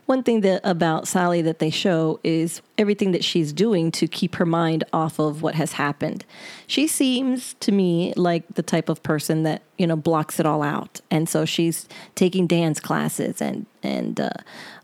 one 0.05 0.23
thing 0.23 0.41
that 0.41 0.61
about 0.63 1.07
Sally 1.07 1.41
that 1.41 1.59
they 1.59 1.69
show 1.69 2.19
is 2.23 2.61
everything 2.77 3.11
that 3.13 3.23
she's 3.23 3.53
doing 3.53 3.91
to 3.91 4.07
keep 4.07 4.35
her 4.35 4.45
mind 4.45 4.83
off 4.91 5.19
of 5.19 5.41
what 5.41 5.55
has 5.55 5.73
happened. 5.73 6.25
She 6.67 6.87
seems 6.87 7.53
to 7.61 7.71
me 7.71 8.13
like 8.17 8.43
the 8.55 8.63
type 8.63 8.89
of 8.89 9.01
person 9.01 9.43
that 9.43 9.61
you 9.77 9.87
know 9.87 9.95
blocks 9.95 10.39
it 10.39 10.45
all 10.45 10.61
out, 10.61 10.99
and 11.09 11.29
so 11.29 11.45
she's 11.45 11.87
taking 12.15 12.47
dance 12.47 12.79
classes 12.79 13.41
and 13.41 13.65
and 13.81 14.19
uh, 14.19 14.29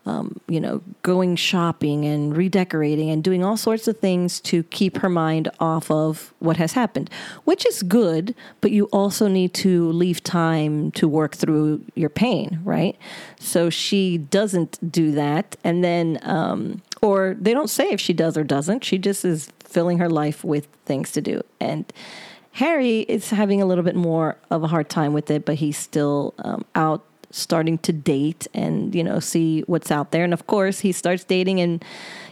um, 0.06 0.40
you 0.48 0.60
know, 0.60 0.82
going 1.04 1.36
shopping 1.36 2.06
and 2.06 2.36
redecorating 2.36 3.10
and 3.10 3.24
doing 3.24 3.44
all 3.44 3.58
sorts 3.58 3.88
of 3.88 4.00
things 4.00 4.40
to 4.42 4.64
keep 4.64 4.98
her 4.98 5.10
mind 5.10 5.50
off 5.60 5.92
of 5.92 6.34
what 6.40 6.58
has 6.58 6.74
happened, 6.74 7.10
which 7.44 7.66
is 7.66 7.84
good, 7.84 8.34
but 8.62 8.72
you 8.72 8.86
also 8.86 9.28
need 9.28 9.54
to 9.56 9.92
leave 9.92 10.24
time 10.24 10.92
to 10.92 11.08
work 11.08 11.36
through 11.36 11.84
your 11.96 12.10
pain, 12.10 12.60
right? 12.64 12.98
So 13.40 13.70
she 13.70 14.18
doesn't 14.18 14.92
do 14.92 15.12
that. 15.12 15.56
And 15.64 15.84
then, 15.84 16.20
um, 16.24 16.82
or 17.02 17.36
they 17.40 17.54
don't 17.54 17.70
say 17.70 17.90
if 17.90 18.00
she 18.00 18.14
does 18.14 18.38
or 18.38 18.44
doesn't. 18.44 18.84
She 18.84 18.98
just 18.98 19.24
is 19.24 19.52
filling 19.60 20.00
her 20.00 20.10
life 20.10 20.44
with 20.44 20.68
things 20.86 21.12
to 21.14 21.22
do. 21.22 21.42
And 21.60 21.92
Harry 22.54 23.02
is 23.02 23.30
having 23.30 23.62
a 23.62 23.66
little 23.66 23.84
bit 23.84 23.96
more 23.96 24.38
of 24.50 24.64
a 24.64 24.68
hard 24.68 24.90
time 24.90 25.14
with 25.14 25.30
it, 25.30 25.46
but 25.46 25.56
he's 25.56 25.78
still 25.78 26.34
um, 26.40 26.66
out 26.76 27.06
starting 27.32 27.78
to 27.80 27.94
date 27.94 28.48
and 28.54 28.94
you 28.96 29.04
know 29.04 29.20
see 29.20 29.62
what's 29.62 29.92
out 29.92 30.12
there. 30.12 30.24
And 30.24 30.34
of 30.34 30.48
course 30.48 30.80
he 30.80 30.92
starts 30.92 31.24
dating 31.24 31.60
and 31.60 31.84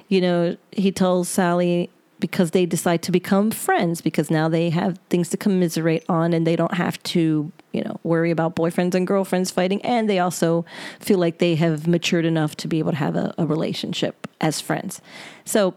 you 0.07 0.21
know 0.21 0.57
he 0.71 0.91
tells 0.91 1.29
Sally 1.29 1.89
because 2.19 2.51
they 2.51 2.65
decide 2.65 3.03
to 3.03 3.11
become 3.11 3.51
friends 3.51 4.01
because 4.01 4.31
now 4.31 4.49
they 4.49 4.71
have 4.71 4.97
things 5.09 5.29
to 5.29 5.37
commiserate 5.37 6.03
on 6.09 6.33
and 6.33 6.47
they 6.47 6.55
don't 6.55 6.73
have 6.73 7.01
to 7.03 7.51
you 7.73 7.83
know 7.83 7.99
worry 8.03 8.31
about 8.31 8.55
boyfriends 8.55 8.95
and 8.95 9.05
girlfriends 9.05 9.51
fighting. 9.51 9.81
And 9.83 10.09
they 10.09 10.19
also 10.19 10.65
feel 10.99 11.19
like 11.19 11.37
they 11.37 11.55
have 11.55 11.87
matured 11.87 12.25
enough 12.25 12.55
to 12.57 12.67
be 12.67 12.79
able 12.79 12.91
to 12.91 12.97
have 12.97 13.15
a, 13.15 13.33
a 13.37 13.45
relationship 13.45 14.27
as 14.41 14.61
friends. 14.61 15.01
So 15.45 15.75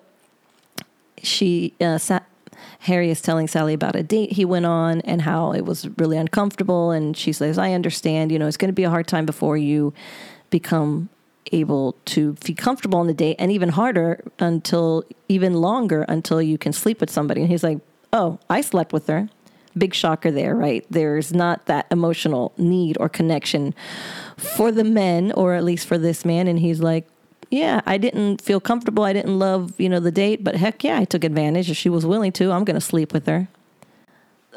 she 1.22 1.74
uh, 1.80 1.98
Harry 2.81 3.11
is 3.11 3.21
telling 3.21 3.49
Sally 3.49 3.75
about 3.75 3.97
a 3.97 4.02
date 4.02 4.33
he 4.33 4.45
went 4.45 4.67
on 4.67 5.00
and 5.02 5.23
how 5.23 5.52
it 5.52 5.64
was 5.64 5.88
really 5.99 6.17
uncomfortable. 6.17 6.90
And 6.90 7.17
she 7.17 7.33
says, 7.33 7.59
I 7.59 7.73
understand, 7.73 8.33
you 8.33 8.38
know, 8.38 8.47
it's 8.47 8.57
going 8.57 8.69
to 8.69 8.75
be 8.75 8.85
a 8.85 8.90
hard 8.90 9.07
time 9.07 9.26
before 9.26 9.57
you 9.57 9.93
become 10.50 11.09
able 11.52 11.97
to 12.05 12.35
feel 12.37 12.57
comfortable 12.57 12.99
on 12.99 13.07
the 13.07 13.14
date 13.14 13.37
and 13.38 13.50
even 13.50 13.71
harder 13.71 14.23
until 14.38 15.05
even 15.29 15.55
longer 15.55 16.05
until 16.09 16.40
you 16.40 16.59
can 16.59 16.73
sleep 16.73 17.00
with 17.00 17.11
somebody. 17.11 17.40
And 17.40 17.50
he's 17.50 17.64
like, 17.64 17.79
Oh, 18.12 18.38
I 18.49 18.61
slept 18.61 18.93
with 18.93 19.07
her. 19.07 19.29
Big 19.79 19.95
shocker 19.95 20.33
there, 20.33 20.55
right? 20.55 20.85
There's 20.90 21.33
not 21.33 21.67
that 21.67 21.87
emotional 21.90 22.52
need 22.57 22.97
or 22.99 23.09
connection 23.09 23.73
for 24.37 24.73
the 24.73 24.83
men, 24.83 25.31
or 25.33 25.55
at 25.55 25.62
least 25.62 25.87
for 25.87 25.97
this 25.97 26.25
man. 26.25 26.49
And 26.49 26.59
he's 26.59 26.81
like, 26.81 27.07
yeah, 27.50 27.80
I 27.85 27.99
didn't 27.99 28.40
feel 28.40 28.61
comfortable. 28.61 29.02
I 29.02 29.12
didn't 29.12 29.38
love, 29.38 29.78
you 29.78 29.88
know, 29.88 29.99
the 29.99 30.12
date, 30.12 30.45
but 30.45 30.54
heck 30.54 30.85
yeah, 30.85 30.99
I 30.99 31.04
took 31.04 31.25
advantage. 31.25 31.69
If 31.71 31.76
she 31.76 31.88
was 31.88 32.07
willing 32.07 32.30
to, 32.33 32.52
I'm 32.52 32.64
going 32.64 32.76
to 32.76 32.80
sleep 32.80 33.12
with 33.12 33.26
her. 33.26 33.49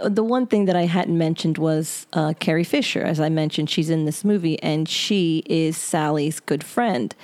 The 0.03 0.23
one 0.23 0.47
thing 0.47 0.65
that 0.65 0.75
I 0.75 0.85
hadn't 0.85 1.17
mentioned 1.17 1.57
was 1.57 2.07
uh, 2.13 2.33
Carrie 2.39 2.63
Fisher. 2.63 3.01
As 3.01 3.19
I 3.19 3.29
mentioned, 3.29 3.69
she's 3.69 3.89
in 3.89 4.05
this 4.05 4.23
movie 4.23 4.61
and 4.61 4.87
she 4.87 5.43
is 5.45 5.75
Sally's 5.77 6.39
good 6.39 6.63
friend. 6.63 7.15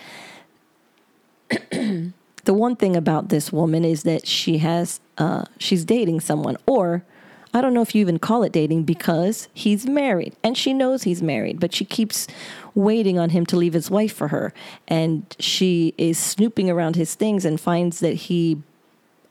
the 1.49 2.13
one 2.45 2.75
thing 2.75 2.95
about 2.95 3.29
this 3.29 3.51
woman 3.51 3.85
is 3.85 4.03
that 4.03 4.27
she 4.27 4.59
has, 4.59 4.99
uh, 5.17 5.45
she's 5.59 5.85
dating 5.85 6.19
someone, 6.19 6.57
or 6.65 7.03
I 7.53 7.61
don't 7.61 7.73
know 7.73 7.81
if 7.81 7.95
you 7.95 8.01
even 8.01 8.19
call 8.19 8.43
it 8.43 8.51
dating 8.51 8.83
because 8.83 9.47
he's 9.53 9.87
married 9.87 10.35
and 10.43 10.55
she 10.55 10.73
knows 10.73 11.03
he's 11.03 11.21
married, 11.21 11.59
but 11.59 11.73
she 11.73 11.83
keeps 11.83 12.27
waiting 12.75 13.17
on 13.17 13.31
him 13.31 13.45
to 13.47 13.57
leave 13.57 13.73
his 13.73 13.89
wife 13.89 14.13
for 14.13 14.27
her. 14.27 14.53
And 14.87 15.25
she 15.39 15.93
is 15.97 16.17
snooping 16.17 16.69
around 16.69 16.95
his 16.95 17.15
things 17.15 17.45
and 17.45 17.59
finds 17.59 18.01
that 18.01 18.13
he 18.13 18.61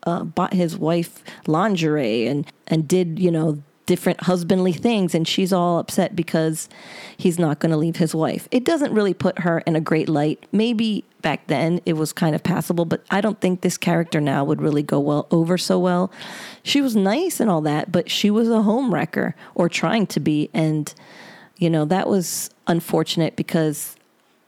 uh, 0.02 0.24
bought 0.24 0.52
his 0.52 0.76
wife 0.76 1.22
lingerie 1.46 2.26
and, 2.26 2.50
and 2.66 2.88
did, 2.88 3.18
you 3.18 3.30
know, 3.30 3.62
different 3.88 4.20
husbandly 4.24 4.74
things 4.74 5.14
and 5.14 5.26
she's 5.26 5.50
all 5.50 5.78
upset 5.78 6.14
because 6.14 6.68
he's 7.16 7.38
not 7.38 7.58
going 7.58 7.70
to 7.70 7.76
leave 7.76 7.96
his 7.96 8.14
wife. 8.14 8.46
It 8.50 8.62
doesn't 8.62 8.92
really 8.92 9.14
put 9.14 9.38
her 9.40 9.60
in 9.60 9.74
a 9.74 9.80
great 9.80 10.10
light. 10.10 10.44
Maybe 10.52 11.04
back 11.22 11.46
then 11.46 11.80
it 11.86 11.94
was 11.94 12.12
kind 12.12 12.34
of 12.34 12.42
passable, 12.42 12.84
but 12.84 13.02
I 13.10 13.22
don't 13.22 13.40
think 13.40 13.62
this 13.62 13.78
character 13.78 14.20
now 14.20 14.44
would 14.44 14.60
really 14.60 14.82
go 14.82 15.00
well 15.00 15.26
over 15.30 15.56
so 15.56 15.78
well. 15.78 16.12
She 16.62 16.82
was 16.82 16.94
nice 16.94 17.40
and 17.40 17.48
all 17.48 17.62
that, 17.62 17.90
but 17.90 18.10
she 18.10 18.30
was 18.30 18.50
a 18.50 18.60
home 18.60 18.92
wrecker 18.92 19.34
or 19.54 19.70
trying 19.70 20.06
to 20.08 20.20
be 20.20 20.50
and 20.52 20.94
you 21.56 21.70
know, 21.70 21.86
that 21.86 22.08
was 22.08 22.50
unfortunate 22.66 23.36
because 23.36 23.96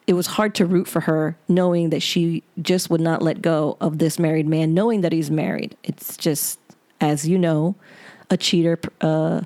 it 0.07 0.13
was 0.13 0.27
hard 0.27 0.55
to 0.57 0.67
root 0.67 0.87
for 0.87 1.01
her 1.01 1.35
knowing 1.49 1.89
that 1.91 2.03
she 2.03 2.43
just 2.61 2.91
would 2.91 3.01
not 3.01 3.23
let 3.23 3.41
go 3.41 3.79
of 3.81 3.99
this 3.99 4.19
married 4.19 4.47
man 4.47 4.75
knowing 4.75 5.01
that 5.01 5.13
he's 5.13 5.31
married. 5.31 5.77
It's 5.83 6.19
just 6.19 6.61
as 7.01 7.27
you 7.27 7.39
know, 7.39 7.75
a 8.31 8.37
cheater. 8.37 8.79
Uh, 9.01 9.43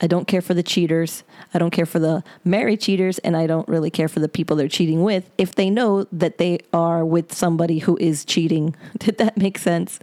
I 0.00 0.06
don't 0.06 0.28
care 0.28 0.42
for 0.42 0.52
the 0.52 0.62
cheaters. 0.62 1.24
I 1.54 1.58
don't 1.58 1.70
care 1.70 1.86
for 1.86 1.98
the 1.98 2.22
married 2.44 2.80
cheaters, 2.80 3.18
and 3.18 3.36
I 3.36 3.46
don't 3.46 3.66
really 3.66 3.90
care 3.90 4.08
for 4.08 4.20
the 4.20 4.28
people 4.28 4.56
they're 4.56 4.68
cheating 4.68 5.02
with 5.02 5.30
if 5.38 5.54
they 5.54 5.70
know 5.70 6.04
that 6.12 6.38
they 6.38 6.60
are 6.72 7.04
with 7.04 7.32
somebody 7.32 7.78
who 7.78 7.96
is 7.98 8.24
cheating. 8.24 8.76
Did 8.98 9.18
that 9.18 9.36
make 9.36 9.58
sense? 9.58 9.98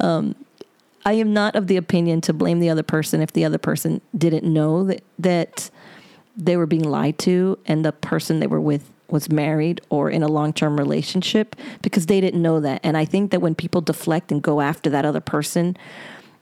Um, 0.00 0.34
I 1.06 1.14
am 1.14 1.32
not 1.32 1.54
of 1.54 1.66
the 1.66 1.76
opinion 1.76 2.20
to 2.22 2.32
blame 2.32 2.60
the 2.60 2.70
other 2.70 2.82
person 2.82 3.20
if 3.20 3.32
the 3.32 3.44
other 3.44 3.58
person 3.58 4.00
didn't 4.16 4.50
know 4.50 4.84
that 4.84 5.02
that 5.18 5.70
they 6.36 6.56
were 6.56 6.66
being 6.66 6.88
lied 6.88 7.18
to 7.20 7.58
and 7.66 7.84
the 7.84 7.92
person 7.92 8.40
they 8.40 8.46
were 8.46 8.60
with 8.60 8.90
was 9.08 9.30
married 9.30 9.80
or 9.90 10.10
in 10.10 10.22
a 10.22 10.28
long-term 10.28 10.76
relationship 10.76 11.54
because 11.82 12.06
they 12.06 12.20
didn't 12.20 12.42
know 12.42 12.58
that. 12.60 12.80
And 12.82 12.96
I 12.96 13.04
think 13.04 13.30
that 13.30 13.40
when 13.40 13.54
people 13.54 13.80
deflect 13.80 14.32
and 14.32 14.42
go 14.42 14.60
after 14.60 14.90
that 14.90 15.04
other 15.04 15.20
person, 15.20 15.76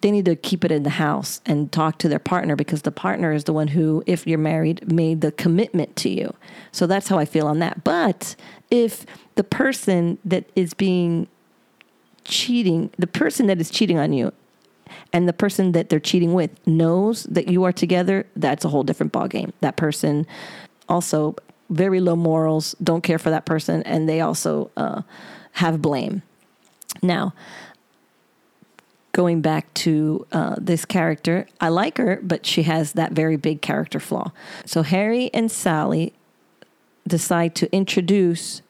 they 0.02 0.10
need 0.10 0.24
to 0.26 0.36
keep 0.36 0.64
it 0.64 0.70
in 0.70 0.82
the 0.82 0.90
house 0.90 1.40
and 1.46 1.72
talk 1.72 1.98
to 1.98 2.08
their 2.08 2.18
partner 2.18 2.56
because 2.56 2.82
the 2.82 2.90
partner 2.90 3.32
is 3.32 3.44
the 3.44 3.52
one 3.52 3.68
who, 3.68 4.02
if 4.06 4.26
you're 4.26 4.38
married, 4.38 4.92
made 4.92 5.20
the 5.20 5.32
commitment 5.32 5.96
to 5.96 6.08
you. 6.08 6.34
So 6.72 6.86
that's 6.86 7.08
how 7.08 7.18
I 7.18 7.24
feel 7.24 7.46
on 7.46 7.60
that. 7.60 7.84
But 7.84 8.36
if 8.70 9.06
the 9.36 9.44
person 9.44 10.18
that 10.24 10.44
is 10.54 10.74
being 10.74 11.28
cheating, 12.24 12.90
the 12.98 13.06
person 13.06 13.46
that 13.46 13.60
is 13.60 13.70
cheating 13.70 13.98
on 13.98 14.12
you, 14.12 14.32
and 15.12 15.28
the 15.28 15.32
person 15.32 15.72
that 15.72 15.88
they're 15.88 16.00
cheating 16.00 16.34
with 16.34 16.50
knows 16.66 17.22
that 17.24 17.48
you 17.48 17.64
are 17.64 17.72
together, 17.72 18.26
that's 18.36 18.64
a 18.64 18.68
whole 18.68 18.82
different 18.82 19.12
ballgame. 19.12 19.52
That 19.60 19.76
person 19.76 20.26
also 20.88 21.36
very 21.70 22.00
low 22.00 22.16
morals, 22.16 22.74
don't 22.82 23.02
care 23.02 23.18
for 23.18 23.30
that 23.30 23.46
person, 23.46 23.82
and 23.84 24.08
they 24.08 24.20
also 24.20 24.70
uh, 24.76 25.02
have 25.52 25.80
blame. 25.80 26.22
Now, 27.02 27.34
going 29.12 29.42
back 29.42 29.72
to 29.74 30.26
uh, 30.32 30.56
this 30.58 30.84
character, 30.84 31.46
I 31.60 31.68
like 31.68 31.98
her, 31.98 32.18
but 32.22 32.46
she 32.46 32.62
has 32.64 32.92
that 32.92 33.12
very 33.12 33.36
big 33.36 33.60
character 33.60 34.00
flaw. 34.00 34.32
So 34.64 34.82
Harry 34.82 35.30
and 35.34 35.50
Sally 35.50 36.14
decide 37.06 37.54
to 37.56 37.72
introduce 37.74 38.62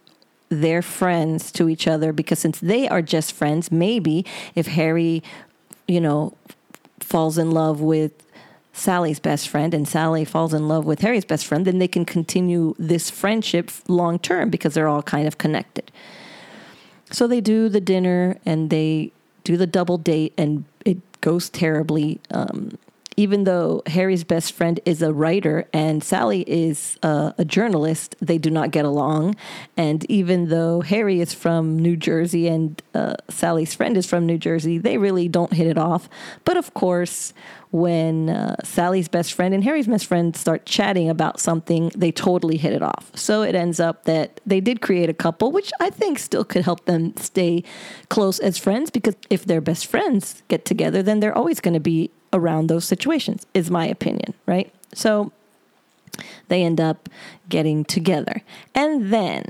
their 0.49 0.83
friends 0.83 1.51
to 1.53 1.69
each 1.69 1.87
other 1.87 2.13
because 2.13 2.39
since 2.39 2.61
they 2.61 2.89
are 2.89 3.03
just 3.03 3.33
friends, 3.33 3.71
maybe 3.71 4.27
if 4.55 4.67
Harry, 4.67 5.23
you 5.87 6.01
know, 6.01 6.35
falls 7.01 7.39
in 7.39 7.51
love 7.51 7.81
with 7.81 8.13
Sally's 8.73 9.21
best 9.21 9.49
friend 9.49 9.75
and 9.75 9.87
Sally 9.87 10.25
falls 10.25 10.53
in 10.55 10.67
love 10.67 10.85
with 10.85 11.01
Harry's 11.01 11.25
best 11.25 11.47
friend, 11.47 11.67
then 11.67 11.79
they 11.79 11.89
can 11.89 12.05
continue 12.05 12.75
this 12.79 13.11
friendship 13.11 13.71
long 13.87 14.19
term 14.19 14.51
because 14.51 14.75
they're 14.75 14.89
all 14.89 15.03
kind 15.03 15.29
of 15.29 15.39
connected. 15.39 15.91
So 17.11 17.27
they 17.27 17.41
do 17.41 17.69
the 17.69 17.81
dinner 17.81 18.39
and 18.47 18.71
they 18.71 19.13
do 19.45 19.57
the 19.57 19.67
double 19.67 19.99
date, 19.99 20.33
and 20.37 20.65
it 20.85 20.99
goes 21.21 21.49
terribly. 21.49 22.21
Um, 22.31 22.79
even 23.17 23.45
though 23.45 23.83
Harry's 23.87 24.25
best 24.25 24.53
friend 24.53 24.81
is 24.85 25.03
a 25.03 25.13
writer 25.13 25.69
and 25.73 26.03
Sally 26.03 26.43
is 26.47 26.99
uh, 27.03 27.33
a 27.39 27.45
journalist, 27.45 28.17
they 28.21 28.39
do 28.39 28.51
not 28.51 28.71
get 28.71 28.85
along. 28.85 29.37
And 29.77 30.05
even 30.11 30.49
though 30.49 30.81
Harry 30.81 31.21
is 31.21 31.35
from 31.35 31.79
New 31.79 31.97
Jersey 31.97 32.49
and 32.49 32.81
uh, 32.95 33.15
Sally's 33.29 33.75
friend 33.75 33.97
is 33.97 34.07
from 34.07 34.27
New 34.27 34.39
Jersey, 34.39 34.79
they 34.79 34.99
really 34.99 35.29
don't 35.29 35.53
hit 35.53 35.67
it 35.67 35.79
off. 35.79 36.09
But 36.45 36.57
of 36.57 36.75
course, 36.75 37.33
when 37.71 38.29
uh, 38.29 38.57
Sally's 38.65 39.09
best 39.09 39.33
friend 39.33 39.55
and 39.55 39.65
Harry's 39.65 39.87
best 39.87 40.07
friend 40.07 40.37
start 40.37 40.67
chatting 40.67 41.09
about 41.09 41.41
something, 41.41 41.91
they 41.97 42.13
totally 42.13 42.59
hit 42.59 42.75
it 42.75 42.83
off. 42.83 43.11
So 43.15 43.43
it 43.43 43.55
ends 43.55 43.81
up 43.81 44.05
that 44.05 44.41
they 44.45 44.61
did 44.61 44.83
create 44.83 45.09
a 45.09 45.15
couple, 45.15 45.51
which 45.51 45.73
I 45.81 45.89
think 45.89 46.19
still 46.19 46.45
could 46.45 46.65
help 46.65 46.85
them 46.85 47.17
stay 47.17 47.65
close 48.11 48.39
as 48.39 48.59
friends 48.59 48.91
because 48.91 49.17
if 49.31 49.47
their 49.47 49.63
best 49.63 49.87
friends 49.87 50.43
get 50.49 50.67
together, 50.67 51.03
then 51.03 51.21
they're 51.21 51.37
always 51.37 51.61
going 51.61 51.75
to 51.75 51.81
be 51.81 52.11
around 52.33 52.69
those 52.69 52.85
situations, 52.85 53.47
is 53.55 53.71
my 53.71 53.87
opinion, 53.87 54.35
right? 54.47 54.73
So 54.95 55.33
they 56.49 56.63
end 56.63 56.81
up 56.81 57.09
getting 57.49 57.85
together. 57.85 58.43
And 58.75 59.13
then, 59.13 59.45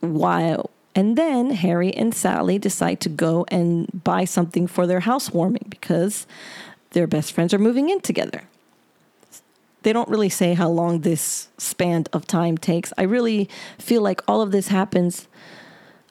while 0.00 0.70
and 0.94 1.16
then 1.16 1.50
Harry 1.50 1.94
and 1.94 2.14
Sally 2.14 2.58
decide 2.58 3.00
to 3.00 3.08
go 3.08 3.46
and 3.48 3.88
buy 4.04 4.24
something 4.24 4.66
for 4.66 4.86
their 4.86 5.00
housewarming 5.00 5.66
because 5.68 6.26
their 6.90 7.06
best 7.06 7.32
friends 7.32 7.54
are 7.54 7.58
moving 7.58 7.88
in 7.90 8.00
together. 8.00 8.42
They 9.82 9.92
don't 9.92 10.08
really 10.08 10.28
say 10.28 10.54
how 10.54 10.68
long 10.68 11.00
this 11.00 11.48
span 11.58 12.04
of 12.12 12.26
time 12.26 12.58
takes. 12.58 12.92
I 12.98 13.02
really 13.02 13.48
feel 13.78 14.02
like 14.02 14.20
all 14.26 14.42
of 14.42 14.50
this 14.50 14.68
happens 14.68 15.28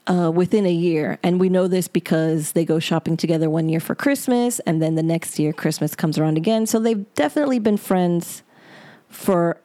uh, 0.10 0.32
within 0.32 0.66
a 0.66 0.72
year. 0.72 1.20
And 1.24 1.40
we 1.40 1.50
know 1.50 1.68
this 1.68 1.88
because 1.88 2.54
they 2.54 2.66
go 2.66 2.80
shopping 2.80 3.16
together 3.16 3.50
one 3.50 3.70
year 3.70 3.80
for 3.80 3.96
Christmas, 3.96 4.60
and 4.62 4.82
then 4.82 4.96
the 4.96 5.04
next 5.04 5.40
year, 5.40 5.54
Christmas 5.54 5.96
comes 5.96 6.18
around 6.18 6.38
again. 6.38 6.66
So 6.66 6.80
they've 6.80 7.06
definitely 7.14 7.60
been 7.60 7.78
friends 7.78 8.44
for 9.10 9.58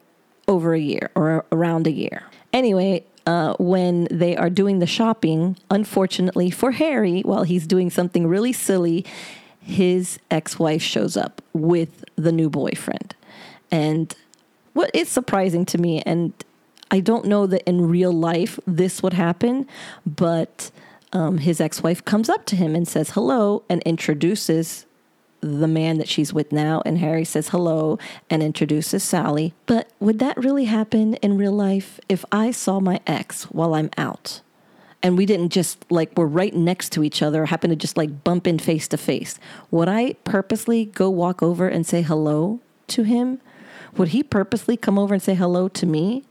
over 0.47 0.75
a 0.75 0.81
year 0.81 1.11
or 1.15 1.45
around 1.51 1.87
a 1.87 1.93
year. 1.93 2.25
Anyway, 2.53 3.05
uh, 3.27 3.55
when 3.59 4.07
they 4.11 4.37
are 4.37 4.51
doing 4.51 4.79
the 4.79 4.87
shopping, 4.87 5.57
unfortunately 5.71 6.51
for 6.51 6.73
Harry, 6.73 7.23
while 7.23 7.45
he's 7.45 7.67
doing 7.67 7.89
something 7.91 8.27
really 8.27 8.53
silly, 8.53 9.05
his 9.61 10.19
ex 10.31 10.59
wife 10.59 10.83
shows 10.83 11.17
up 11.17 11.41
with 11.55 12.05
the 12.17 12.33
new 12.33 12.51
boyfriend. 12.51 13.15
And 13.71 14.15
what 14.75 14.91
is 14.93 15.09
surprising 15.09 15.65
to 15.67 15.79
me, 15.79 16.03
and 16.03 16.33
I 16.95 17.01
don't 17.01 17.25
know 17.25 17.45
that 17.49 17.69
in 17.69 17.89
real 17.89 18.13
life 18.13 18.61
this 18.69 19.03
would 19.03 19.15
happen, 19.15 19.67
but 20.07 20.71
um, 21.13 21.39
his 21.39 21.61
ex 21.61 21.83
wife 21.83 22.05
comes 22.05 22.29
up 22.29 22.47
to 22.47 22.55
him 22.55 22.77
and 22.77 22.87
says 22.87 23.11
hello 23.11 23.65
and 23.69 23.83
introduces 23.83 24.87
the 25.41 25.67
man 25.67 25.99
that 25.99 26.07
she's 26.09 26.33
with 26.33 26.53
now. 26.53 26.83
And 26.87 26.99
Harry 26.99 27.25
says 27.25 27.49
hello 27.49 27.99
and 28.31 28.45
introduces 28.45 29.03
Sally. 29.03 29.55
But 29.67 29.91
would 29.99 30.21
that 30.21 30.37
really 30.37 30.67
happen 30.67 31.15
in 31.15 31.37
real 31.37 31.51
life 31.51 31.99
if 32.09 32.25
I 32.31 32.53
saw 32.53 32.79
my 32.79 33.01
ex 33.09 33.43
while 33.47 33.75
I'm 33.75 33.91
out? 33.99 34.41
And 35.03 35.19
we 35.19 35.27
didn't 35.27 35.49
just 35.49 35.85
like 35.91 36.17
we're 36.17 36.27
right 36.27 36.55
next 36.55 36.93
to 36.93 37.03
each 37.03 37.23
other, 37.23 37.47
happen 37.47 37.71
to 37.71 37.77
just 37.77 37.97
like 37.97 38.23
bump 38.23 38.47
in 38.47 38.61
face 38.61 38.87
to 38.87 38.97
face. 38.97 39.37
Would 39.73 39.89
I 39.89 40.13
purposely 40.23 40.85
go 40.85 41.11
walk 41.11 41.43
over 41.43 41.67
and 41.67 41.85
say 41.85 42.03
hello 42.03 42.61
to 42.87 43.03
him? 43.03 43.41
Would 43.97 44.11
he 44.11 44.23
purposely 44.23 44.77
come 44.77 44.97
over 44.97 45.13
and 45.13 45.23
say 45.23 45.35
hello 45.35 45.67
to 45.67 45.87
me? 45.87 46.23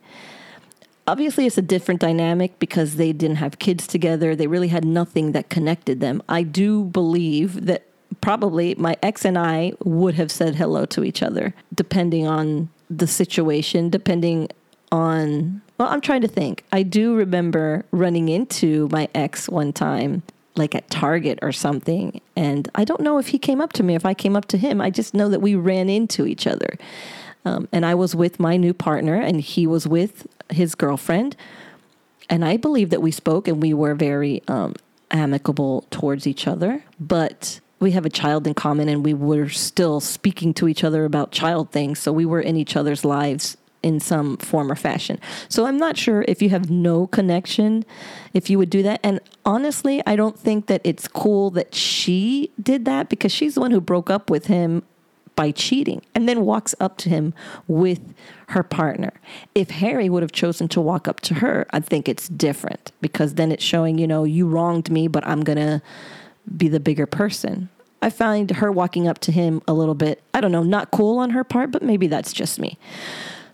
Obviously 1.08 1.46
it's 1.46 1.58
a 1.58 1.62
different 1.62 2.02
dynamic 2.02 2.58
because 2.60 2.96
they 2.96 3.14
didn't 3.14 3.38
have 3.38 3.60
kids 3.60 3.88
together. 3.88 4.36
They 4.36 4.48
really 4.48 4.70
had 4.70 4.86
nothing 4.86 5.32
that 5.34 5.50
connected 5.50 6.00
them. 6.00 6.22
I 6.30 6.44
do 6.44 6.86
believe 6.86 7.66
that 7.66 7.84
probably 8.22 8.76
my 8.76 8.96
ex 9.02 9.26
and 9.26 9.38
I 9.38 9.74
would 9.84 10.16
have 10.16 10.32
said 10.32 10.56
hello 10.56 10.86
to 10.88 11.04
each 11.04 11.22
other, 11.22 11.54
depending 11.74 12.28
on 12.28 12.70
the 12.90 13.08
situation, 13.08 13.90
depending 13.90 14.50
on. 14.92 15.62
Well, 15.78 15.90
I'm 15.90 16.02
trying 16.02 16.22
to 16.22 16.28
think. 16.28 16.64
I 16.72 16.84
do 16.84 17.16
remember 17.16 17.86
running 17.92 18.30
into 18.30 18.88
my 18.92 19.10
ex 19.14 19.50
one 19.50 19.74
time, 19.74 20.24
like 20.56 20.76
at 20.76 20.90
Target 20.90 21.40
or 21.42 21.52
something. 21.52 22.22
And 22.36 22.70
I 22.76 22.86
don't 22.86 23.02
know 23.02 23.18
if 23.18 23.28
he 23.28 23.40
came 23.40 23.60
up 23.60 23.74
to 23.74 23.84
me, 23.84 23.96
if 23.96 24.06
I 24.06 24.14
came 24.14 24.36
up 24.36 24.46
to 24.48 24.58
him. 24.58 24.80
I 24.80 24.90
just 24.90 25.14
know 25.14 25.30
that 25.30 25.42
we 25.42 25.56
ran 25.56 25.90
into 25.90 26.26
each 26.26 26.48
other. 26.48 26.78
Um, 27.46 27.68
and 27.74 27.86
I 27.86 27.96
was 27.96 28.16
with 28.16 28.40
my 28.40 28.56
new 28.56 28.74
partner, 28.74 29.16
and 29.16 29.42
he 29.42 29.68
was 29.68 29.86
with 29.86 30.26
his 30.54 30.76
girlfriend. 30.76 31.36
And 32.30 32.46
I 32.46 32.58
believe 32.58 32.90
that 32.92 33.02
we 33.02 33.12
spoke 33.12 33.48
and 33.48 33.62
we 33.62 33.74
were 33.74 33.96
very 33.96 34.42
um, 34.48 34.76
amicable 35.12 35.86
towards 35.92 36.26
each 36.26 36.48
other. 36.48 36.84
But 37.00 37.60
we 37.80 37.92
have 37.92 38.06
a 38.06 38.10
child 38.10 38.48
in 38.48 38.54
common, 38.54 38.88
and 38.88 39.04
we 39.04 39.14
were 39.14 39.50
still 39.50 40.00
speaking 40.00 40.54
to 40.56 40.68
each 40.68 40.84
other 40.84 41.04
about 41.04 41.32
child 41.32 41.72
things. 41.72 42.00
So 42.00 42.14
we 42.14 42.26
were 42.26 42.40
in 42.40 42.56
each 42.56 42.78
other's 42.78 43.04
lives 43.04 43.58
in 43.84 44.00
some 44.00 44.38
form 44.38 44.72
or 44.72 44.76
fashion. 44.76 45.20
So 45.50 45.66
I'm 45.66 45.78
not 45.78 45.98
sure 45.98 46.24
if 46.28 46.42
you 46.42 46.50
have 46.50 46.72
no 46.72 47.08
connection, 47.08 47.84
if 48.34 48.50
you 48.50 48.58
would 48.58 48.70
do 48.70 48.82
that. 48.84 49.02
And 49.04 49.20
honestly, 49.46 50.02
I 50.08 50.16
don't 50.16 50.40
think 50.40 50.68
that 50.68 50.80
it's 50.86 51.08
cool 51.08 51.50
that 51.52 51.76
she 51.76 52.50
did 52.62 52.86
that 52.86 53.10
because 53.10 53.34
she's 53.34 53.56
the 53.56 53.62
one 53.62 53.72
who 53.72 53.82
broke 53.82 54.10
up 54.10 54.30
with 54.30 54.46
him 54.46 54.84
by 55.36 55.52
cheating 55.52 56.02
and 56.16 56.30
then 56.30 56.46
walks 56.46 56.74
up 56.80 56.98
to 57.00 57.10
him 57.10 57.34
with 57.68 58.14
her 58.54 58.64
partner. 58.64 59.12
If 59.54 59.70
Harry 59.70 60.10
would 60.10 60.24
have 60.24 60.32
chosen 60.32 60.68
to 60.70 60.82
walk 60.82 61.08
up 61.08 61.20
to 61.22 61.36
her, 61.36 61.68
I 61.72 61.80
think 61.80 62.08
it's 62.08 62.28
different 62.28 62.92
because 63.02 63.36
then 63.36 63.52
it's 63.52 63.64
showing, 63.64 63.98
you 63.98 64.08
know, 64.08 64.24
you 64.24 64.48
wronged 64.48 64.90
me, 64.90 65.08
but 65.08 65.26
I'm 65.28 65.44
going 65.44 65.58
to 65.58 65.82
be 66.58 66.68
the 66.68 66.80
bigger 66.80 67.06
person. 67.06 67.70
I 68.02 68.10
find 68.10 68.50
her 68.52 68.72
walking 68.72 69.08
up 69.08 69.20
to 69.20 69.32
him 69.32 69.62
a 69.68 69.74
little 69.74 69.96
bit, 69.96 70.22
I 70.34 70.42
don't 70.42 70.52
know, 70.52 70.64
not 70.64 70.92
cool 70.92 71.20
on 71.20 71.30
her 71.32 71.44
part, 71.44 71.72
but 71.72 71.84
maybe 71.84 72.08
that's 72.08 72.34
just 72.34 72.60
me. 72.60 72.78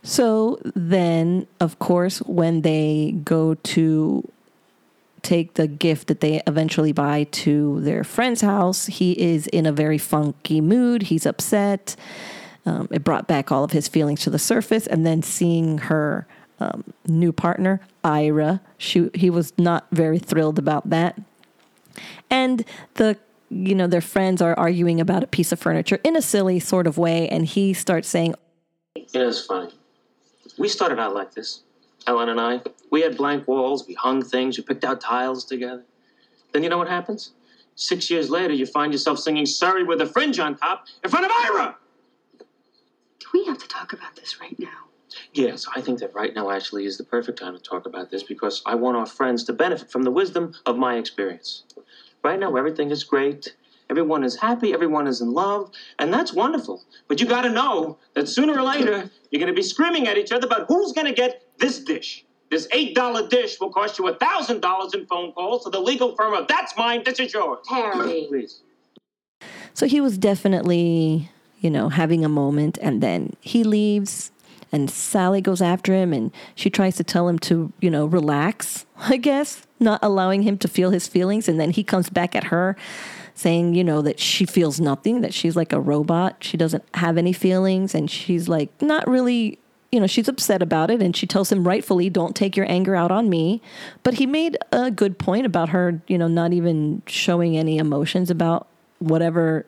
So 0.01 0.59
then, 0.63 1.45
of 1.59 1.77
course, 1.79 2.19
when 2.19 2.61
they 2.61 3.15
go 3.23 3.53
to 3.53 4.27
take 5.21 5.55
the 5.55 5.67
gift 5.67 6.07
that 6.07 6.21
they 6.21 6.41
eventually 6.47 6.91
buy 6.91 7.25
to 7.25 7.79
their 7.81 8.03
friend's 8.03 8.41
house. 8.41 8.85
He 8.87 9.19
is 9.19 9.47
in 9.47 9.65
a 9.65 9.71
very 9.71 9.97
funky 9.97 10.61
mood. 10.61 11.03
He's 11.03 11.25
upset. 11.25 11.95
Um, 12.65 12.87
it 12.91 13.03
brought 13.03 13.27
back 13.27 13.51
all 13.51 13.63
of 13.63 13.71
his 13.71 13.87
feelings 13.87 14.21
to 14.21 14.29
the 14.29 14.39
surface. 14.39 14.87
And 14.87 15.05
then 15.05 15.23
seeing 15.23 15.77
her 15.79 16.27
um, 16.59 16.93
new 17.07 17.31
partner, 17.31 17.81
Ira, 18.03 18.61
she, 18.77 19.09
he 19.13 19.29
was 19.29 19.53
not 19.57 19.87
very 19.91 20.19
thrilled 20.19 20.59
about 20.59 20.89
that. 20.89 21.19
And 22.29 22.63
the 22.95 23.17
you 23.49 23.73
know 23.73 23.87
their 23.87 24.01
friends 24.01 24.41
are 24.41 24.53
arguing 24.59 25.01
about 25.01 25.23
a 25.23 25.27
piece 25.27 25.51
of 25.51 25.59
furniture 25.59 25.99
in 26.03 26.15
a 26.15 26.21
silly 26.21 26.59
sort 26.59 26.87
of 26.87 26.97
way, 26.97 27.27
and 27.29 27.45
he 27.45 27.73
starts 27.73 28.07
saying, 28.07 28.35
"It 28.95 29.15
is 29.15 29.43
funny. 29.43 29.73
We 30.57 30.69
started 30.69 30.99
out 30.99 31.15
like 31.15 31.33
this. 31.33 31.63
Helen 32.05 32.29
and 32.29 32.39
I, 32.39 32.61
we 32.91 33.01
had 33.01 33.17
blank 33.17 33.47
walls, 33.47 33.87
we 33.87 33.93
hung 33.93 34.23
things, 34.23 34.57
we 34.57 34.63
picked 34.63 34.83
out 34.83 35.01
tiles 35.01 35.45
together. 35.45 35.83
Then 36.53 36.63
you 36.63 36.69
know 36.69 36.77
what 36.77 36.87
happens? 36.87 37.31
Six 37.75 38.09
years 38.09 38.29
later, 38.29 38.53
you 38.53 38.65
find 38.65 38.91
yourself 38.91 39.19
singing 39.19 39.45
Surrey 39.45 39.83
with 39.83 40.01
a 40.01 40.05
fringe 40.05 40.39
on 40.39 40.57
top 40.57 40.85
in 41.03 41.09
front 41.09 41.25
of 41.25 41.31
Ira! 41.31 41.75
Do 43.31 43.39
we 43.39 43.45
have 43.45 43.57
to 43.59 43.67
talk 43.67 43.93
about 43.93 44.15
this 44.15 44.39
right 44.39 44.57
now? 44.59 44.87
Yes, 45.33 45.65
I 45.75 45.81
think 45.81 45.99
that 45.99 46.13
right 46.13 46.33
now 46.33 46.51
actually 46.51 46.85
is 46.85 46.97
the 46.97 47.03
perfect 47.03 47.39
time 47.39 47.55
to 47.55 47.61
talk 47.61 47.85
about 47.85 48.09
this 48.11 48.23
because 48.23 48.61
I 48.65 48.75
want 48.75 48.97
our 48.97 49.05
friends 49.05 49.43
to 49.45 49.53
benefit 49.53 49.91
from 49.91 50.03
the 50.03 50.11
wisdom 50.11 50.53
of 50.65 50.77
my 50.77 50.97
experience. 50.97 51.63
Right 52.23 52.39
now, 52.39 52.55
everything 52.55 52.91
is 52.91 53.03
great. 53.03 53.55
Everyone 53.89 54.23
is 54.23 54.35
happy, 54.35 54.71
everyone 54.71 55.07
is 55.07 55.19
in 55.19 55.31
love, 55.31 55.71
and 55.97 56.13
that's 56.13 56.31
wonderful. 56.31 56.83
But 57.07 57.19
you 57.19 57.25
gotta 57.25 57.49
know 57.49 57.97
that 58.13 58.29
sooner 58.29 58.53
or 58.53 58.61
later, 58.61 59.09
you're 59.31 59.39
gonna 59.39 59.53
be 59.53 59.63
screaming 59.63 60.07
at 60.07 60.15
each 60.15 60.31
other 60.31 60.45
about 60.45 60.67
who's 60.67 60.91
gonna 60.91 61.13
get 61.13 61.41
this 61.57 61.79
dish. 61.79 62.23
This 62.51 62.67
$8 62.67 63.29
dish 63.29 63.59
will 63.59 63.71
cost 63.71 63.97
you 63.97 64.05
$1,000 64.05 64.93
in 64.93 65.05
phone 65.07 65.31
calls 65.31 65.63
to 65.63 65.71
the 65.71 65.79
legal 65.79 66.15
firm 66.15 66.33
of 66.33 66.47
That's 66.47 66.75
Mine, 66.77 67.03
This 67.03 67.19
Is 67.19 67.33
Yours. 67.33 67.65
Harry. 67.67 68.25
Please. 68.27 68.61
So 69.73 69.87
he 69.87 70.01
was 70.01 70.17
definitely, 70.17 71.31
you 71.59 71.69
know, 71.69 71.89
having 71.89 72.23
a 72.23 72.29
moment, 72.29 72.77
and 72.81 73.01
then 73.01 73.35
he 73.41 73.63
leaves, 73.63 74.31
and 74.71 74.89
Sally 74.89 75.41
goes 75.41 75.61
after 75.61 75.93
him, 75.93 76.13
and 76.13 76.31
she 76.55 76.69
tries 76.69 76.95
to 76.97 77.03
tell 77.03 77.27
him 77.27 77.39
to, 77.39 77.71
you 77.81 77.89
know, 77.89 78.05
relax, 78.05 78.85
I 78.97 79.17
guess, 79.17 79.63
not 79.79 79.99
allowing 80.01 80.43
him 80.43 80.57
to 80.59 80.67
feel 80.67 80.91
his 80.91 81.07
feelings, 81.07 81.47
and 81.47 81.59
then 81.59 81.71
he 81.71 81.83
comes 81.83 82.09
back 82.09 82.35
at 82.35 82.45
her 82.45 82.75
saying, 83.39 83.73
you 83.73 83.83
know, 83.83 84.01
that 84.01 84.19
she 84.19 84.45
feels 84.45 84.79
nothing, 84.79 85.21
that 85.21 85.33
she's 85.33 85.55
like 85.55 85.71
a 85.71 85.79
robot. 85.79 86.35
She 86.41 86.57
doesn't 86.57 86.83
have 86.95 87.17
any 87.17 87.31
feelings. 87.31 87.95
And 87.95 88.11
she's 88.11 88.49
like, 88.49 88.69
not 88.81 89.07
really, 89.07 89.57
you 89.93 89.99
know, 89.99 90.07
she's 90.07 90.27
upset 90.27 90.61
about 90.61 90.91
it. 90.91 91.01
And 91.01 91.15
she 91.15 91.25
tells 91.25 91.49
him 91.51 91.65
rightfully, 91.65 92.09
don't 92.09 92.35
take 92.35 92.57
your 92.57 92.69
anger 92.69 92.95
out 92.95 93.11
on 93.11 93.29
me. 93.29 93.61
But 94.03 94.15
he 94.15 94.25
made 94.25 94.57
a 94.73 94.91
good 94.91 95.17
point 95.17 95.45
about 95.45 95.69
her, 95.69 96.01
you 96.07 96.17
know, 96.17 96.27
not 96.27 96.51
even 96.51 97.01
showing 97.07 97.57
any 97.57 97.77
emotions 97.77 98.29
about 98.29 98.67
whatever 98.99 99.65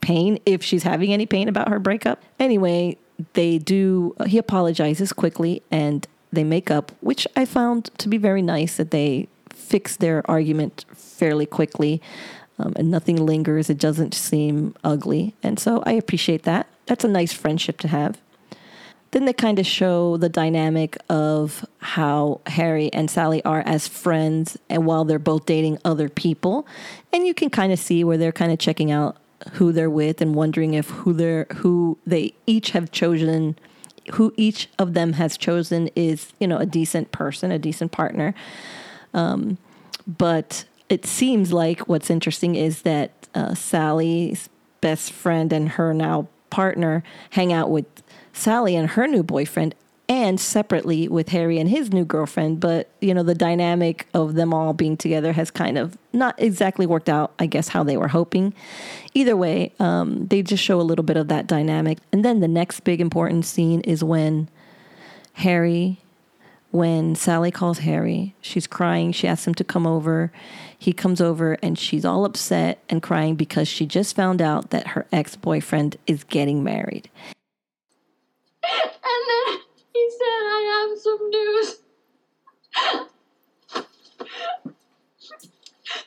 pain, 0.00 0.38
if 0.46 0.62
she's 0.62 0.82
having 0.82 1.12
any 1.12 1.26
pain 1.26 1.48
about 1.48 1.68
her 1.68 1.78
breakup. 1.78 2.22
Anyway, 2.38 2.96
they 3.34 3.58
do, 3.58 4.14
he 4.26 4.38
apologizes 4.38 5.12
quickly 5.12 5.62
and 5.70 6.06
they 6.32 6.44
make 6.44 6.70
up, 6.70 6.92
which 7.00 7.26
I 7.36 7.44
found 7.44 7.90
to 7.98 8.08
be 8.08 8.16
very 8.16 8.42
nice 8.42 8.76
that 8.76 8.90
they 8.90 9.28
fix 9.50 9.96
their 9.96 10.28
argument 10.30 10.84
fairly 10.94 11.46
quickly. 11.46 12.00
Um, 12.58 12.74
and 12.76 12.90
nothing 12.90 13.16
lingers. 13.16 13.70
It 13.70 13.78
doesn't 13.78 14.12
seem 14.12 14.74
ugly. 14.84 15.34
And 15.42 15.58
so 15.58 15.82
I 15.86 15.92
appreciate 15.92 16.42
that. 16.42 16.66
That's 16.84 17.04
a 17.04 17.08
nice 17.08 17.32
friendship 17.32 17.78
to 17.80 17.88
have. 17.88 18.20
Then 19.12 19.24
they 19.24 19.32
kind 19.32 19.58
of 19.58 19.66
show 19.66 20.18
the 20.18 20.28
dynamic 20.28 20.96
of 21.08 21.64
how 21.78 22.40
Harry 22.46 22.92
and 22.92 23.10
Sally 23.10 23.42
are 23.44 23.62
as 23.66 23.88
friends 23.88 24.58
and 24.68 24.86
while 24.86 25.04
they're 25.04 25.18
both 25.18 25.46
dating 25.46 25.78
other 25.84 26.08
people. 26.08 26.66
And 27.12 27.26
you 27.26 27.32
can 27.32 27.50
kind 27.50 27.72
of 27.72 27.78
see 27.78 28.04
where 28.04 28.18
they're 28.18 28.30
kind 28.30 28.52
of 28.52 28.58
checking 28.58 28.90
out 28.90 29.16
who 29.52 29.72
they're 29.72 29.90
with 29.90 30.20
and 30.20 30.34
wondering 30.34 30.74
if 30.74 30.90
who 30.90 31.12
they're 31.12 31.46
who 31.56 31.98
they 32.06 32.34
each 32.46 32.70
have 32.70 32.90
chosen 32.92 33.56
who 34.12 34.32
each 34.36 34.68
of 34.78 34.94
them 34.94 35.14
has 35.14 35.36
chosen 35.36 35.88
is, 35.94 36.32
you 36.38 36.46
know, 36.46 36.58
a 36.58 36.66
decent 36.66 37.12
person, 37.12 37.50
a 37.50 37.58
decent 37.58 37.92
partner. 37.92 38.34
Um, 39.14 39.58
but 40.06 40.64
it 40.88 41.06
seems 41.06 41.52
like 41.52 41.80
what's 41.88 42.10
interesting 42.10 42.56
is 42.56 42.82
that 42.82 43.28
uh, 43.34 43.54
Sally's 43.54 44.48
best 44.80 45.12
friend 45.12 45.52
and 45.52 45.70
her 45.70 45.94
now 45.94 46.26
partner 46.48 47.04
hang 47.30 47.52
out 47.52 47.70
with 47.70 47.86
Sally 48.32 48.74
and 48.74 48.90
her 48.90 49.06
new 49.06 49.22
boyfriend 49.22 49.74
and 50.10 50.40
separately 50.40 51.06
with 51.06 51.28
Harry 51.28 51.60
and 51.60 51.70
his 51.70 51.92
new 51.92 52.04
girlfriend. 52.04 52.58
But, 52.58 52.88
you 53.00 53.14
know, 53.14 53.22
the 53.22 53.34
dynamic 53.34 54.08
of 54.12 54.34
them 54.34 54.52
all 54.52 54.72
being 54.72 54.96
together 54.96 55.32
has 55.32 55.52
kind 55.52 55.78
of 55.78 55.96
not 56.12 56.34
exactly 56.36 56.84
worked 56.84 57.08
out, 57.08 57.32
I 57.38 57.46
guess, 57.46 57.68
how 57.68 57.84
they 57.84 57.96
were 57.96 58.08
hoping. 58.08 58.52
Either 59.14 59.36
way, 59.36 59.72
um, 59.78 60.26
they 60.26 60.42
just 60.42 60.64
show 60.64 60.80
a 60.80 60.82
little 60.82 61.04
bit 61.04 61.16
of 61.16 61.28
that 61.28 61.46
dynamic. 61.46 61.98
And 62.10 62.24
then 62.24 62.40
the 62.40 62.48
next 62.48 62.80
big 62.80 63.00
important 63.00 63.46
scene 63.46 63.82
is 63.82 64.02
when 64.02 64.48
Harry, 65.34 66.00
when 66.72 67.14
Sally 67.14 67.52
calls 67.52 67.78
Harry, 67.78 68.34
she's 68.40 68.66
crying. 68.66 69.12
She 69.12 69.28
asks 69.28 69.46
him 69.46 69.54
to 69.54 69.64
come 69.64 69.86
over. 69.86 70.32
He 70.76 70.92
comes 70.92 71.20
over 71.20 71.56
and 71.62 71.78
she's 71.78 72.04
all 72.04 72.24
upset 72.24 72.82
and 72.88 73.00
crying 73.00 73.36
because 73.36 73.68
she 73.68 73.86
just 73.86 74.16
found 74.16 74.42
out 74.42 74.70
that 74.70 74.88
her 74.88 75.06
ex 75.12 75.36
boyfriend 75.36 75.98
is 76.08 76.24
getting 76.24 76.64
married. 76.64 77.08
And 79.02 79.22
then 79.28 79.60
he 80.00 80.10
said, 80.10 80.42
I 80.56 80.88
have 80.88 80.98
some 80.98 81.30
news. 81.30 81.76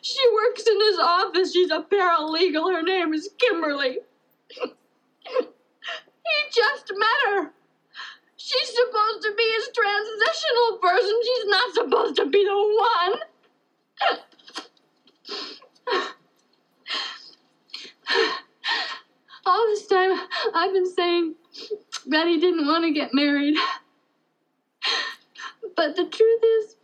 She 0.02 0.20
works 0.34 0.66
in 0.68 0.80
his 0.80 1.00
office. 1.00 1.54
She's 1.54 1.72
a 1.72 1.82
paralegal. 1.82 2.74
Her 2.74 2.82
name 2.82 3.14
is 3.14 3.30
Kimberly. 3.38 4.00
He 6.26 6.38
just 6.52 6.92
met 6.98 7.20
her. 7.28 7.52
She's 8.38 8.70
supposed 8.70 9.24
to 9.24 9.34
be 9.36 9.44
his 9.56 9.70
transitional 9.74 10.78
person. 10.82 11.22
She's 11.24 11.46
not 11.48 11.74
supposed 11.74 12.16
to 12.18 12.26
be 12.26 12.44
the 12.44 12.56
one. 13.10 13.20
All 19.46 19.66
this 19.68 19.88
time, 19.88 20.20
I've 20.54 20.74
been 20.74 20.92
saying 20.92 21.36
that 22.08 22.28
he 22.28 22.40
didn't 22.40 22.68
want 22.68 22.86
to 22.86 22.92
get 22.92 23.14
married. 23.14 23.56
But 25.76 25.96
the 25.96 26.06
truth 26.06 26.44
is, 26.44 26.76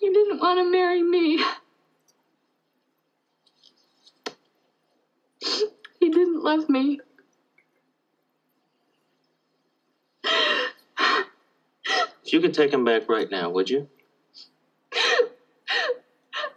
he 0.00 0.08
didn't 0.12 0.40
want 0.40 0.58
to 0.58 0.70
marry 0.70 1.02
me. 1.02 1.42
He 6.00 6.08
didn't 6.08 6.42
love 6.42 6.68
me. 6.68 7.00
If 12.24 12.32
you 12.32 12.40
could 12.40 12.54
take 12.54 12.72
him 12.72 12.84
back 12.84 13.08
right 13.08 13.30
now, 13.30 13.50
would 13.50 13.68
you? 13.68 13.88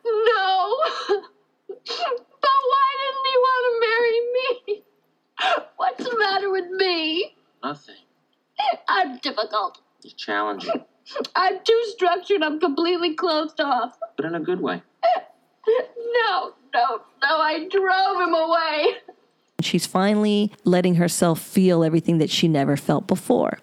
No! 0.05 0.77
But 1.07 2.59
why 2.71 2.87
didn't 3.01 3.25
he 3.25 3.37
want 3.37 3.63
to 3.69 3.79
marry 3.87 4.19
me? 4.33 4.83
What's 5.77 6.03
the 6.03 6.17
matter 6.17 6.49
with 6.51 6.69
me? 6.71 7.35
Nothing. 7.63 7.95
I'm 8.87 9.17
difficult. 9.17 9.79
He's 10.01 10.13
challenging, 10.13 10.83
I'm 11.35 11.59
too 11.63 11.83
structured. 11.87 12.41
I'm 12.43 12.59
completely 12.59 13.13
closed 13.15 13.59
off. 13.59 13.97
but 14.15 14.25
in 14.25 14.35
a 14.35 14.39
good 14.39 14.61
way. 14.61 14.81
No, 15.67 16.53
no, 16.73 17.01
no, 17.23 17.41
I 17.41 17.67
drove 17.69 18.21
him 18.21 18.33
away. 18.33 18.93
She's 19.61 19.85
finally 19.87 20.51
letting 20.63 20.95
herself 20.95 21.41
feel 21.41 21.83
everything 21.83 22.19
that 22.19 22.29
she 22.29 22.47
never 22.47 22.77
felt 22.77 23.07
before. 23.07 23.57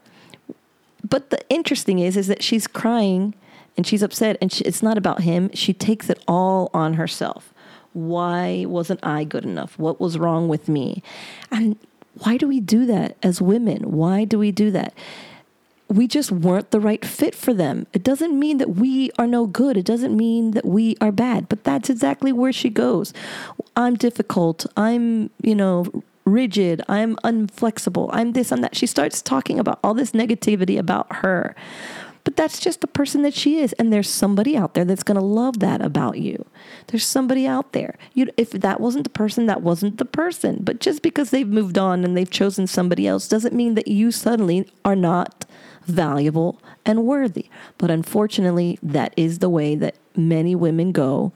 But 1.09 1.31
the 1.31 1.41
interesting 1.49 2.01
is, 2.01 2.17
is 2.17 2.27
that 2.27 2.43
she's 2.43 2.67
crying 2.67 3.35
and 3.77 3.87
she's 3.87 4.03
upset, 4.03 4.37
and 4.43 4.53
she, 4.53 4.65
it's 4.65 4.83
not 4.83 4.99
about 4.99 5.23
him. 5.23 5.49
She 5.55 5.73
takes 5.73 6.11
it 6.11 6.23
all 6.29 6.71
on 6.75 6.95
herself. 6.95 7.55
Why 7.93 8.65
wasn't 8.67 9.01
I 9.03 9.25
good 9.25 9.45
enough? 9.45 9.79
What 9.79 10.01
was 10.01 10.19
wrong 10.19 10.49
with 10.49 10.69
me? 10.69 11.03
And 11.51 11.77
why 12.19 12.37
do 12.37 12.49
we 12.49 12.61
do 12.61 12.85
that 12.87 13.17
as 13.23 13.41
women? 13.41 13.93
Why 13.93 14.25
do 14.25 14.39
we 14.39 14.51
do 14.51 14.71
that? 14.73 14.93
We 15.93 16.09
just 16.09 16.33
weren't 16.33 16.71
the 16.71 16.81
right 16.81 17.05
fit 17.05 17.35
for 17.35 17.53
them. 17.53 17.87
It 17.93 18.03
doesn't 18.03 18.39
mean 18.39 18.59
that 18.59 18.77
we 18.77 19.11
are 19.19 19.27
no 19.27 19.47
good. 19.47 19.77
It 19.77 19.85
doesn't 19.85 20.17
mean 20.17 20.53
that 20.53 20.65
we 20.65 20.97
are 21.01 21.13
bad, 21.13 21.49
but 21.49 21.65
that's 21.65 21.91
exactly 21.91 22.33
where 22.33 22.53
she 22.53 22.71
goes. 22.71 23.13
I'm 23.77 23.97
difficult. 23.97 24.67
I'm, 24.77 25.31
you 25.43 25.55
know, 25.55 26.03
rigid. 26.25 26.83
I'm 26.89 27.17
unflexible. 27.17 28.09
I'm 28.13 28.33
this, 28.33 28.53
I'm 28.53 28.61
that. 28.63 28.77
She 28.77 28.87
starts 28.87 29.23
talking 29.23 29.59
about 29.59 29.81
all 29.85 29.95
this 29.95 30.13
negativity 30.13 30.79
about 30.79 31.17
her. 31.17 31.55
But 32.25 32.37
that's 32.37 32.61
just 32.61 32.81
the 32.81 32.87
person 32.87 33.23
that 33.23 33.35
she 33.35 33.59
is. 33.59 33.73
And 33.75 33.93
there's 33.93 34.09
somebody 34.09 34.57
out 34.57 34.75
there 34.75 34.85
that's 34.85 35.03
going 35.03 35.19
to 35.19 35.25
love 35.25 35.59
that 35.59 35.83
about 35.83 36.19
you. 36.19 36.47
There's 36.87 37.05
somebody 37.05 37.47
out 37.47 37.73
there. 37.73 37.99
You, 38.15 38.29
if 38.37 38.53
that 38.53 38.81
wasn't 38.81 39.05
the 39.05 39.11
person, 39.11 39.47
that 39.47 39.63
wasn't 39.63 39.99
the 39.99 40.05
person. 40.05 40.61
But 40.63 40.79
just 40.79 41.03
because 41.03 41.31
they've 41.31 41.49
moved 41.49 41.79
on 41.79 42.05
and 42.05 42.17
they've 42.17 42.31
chosen 42.31 42.69
somebody 42.69 43.09
else 43.09 43.27
doesn't 43.27 43.55
mean 43.55 43.75
that 43.75 43.89
you 43.89 44.13
suddenly 44.13 44.71
are 44.85 44.95
not 44.95 45.45
valuable 45.87 46.61
and 46.85 47.05
worthy. 47.05 47.47
But 47.79 47.90
unfortunately, 47.90 48.79
that 48.83 49.12
is 49.16 49.38
the 49.38 49.49
way 49.49 49.75
that 49.77 49.97
many 50.16 50.55
women 50.55 50.92
go 50.92 51.33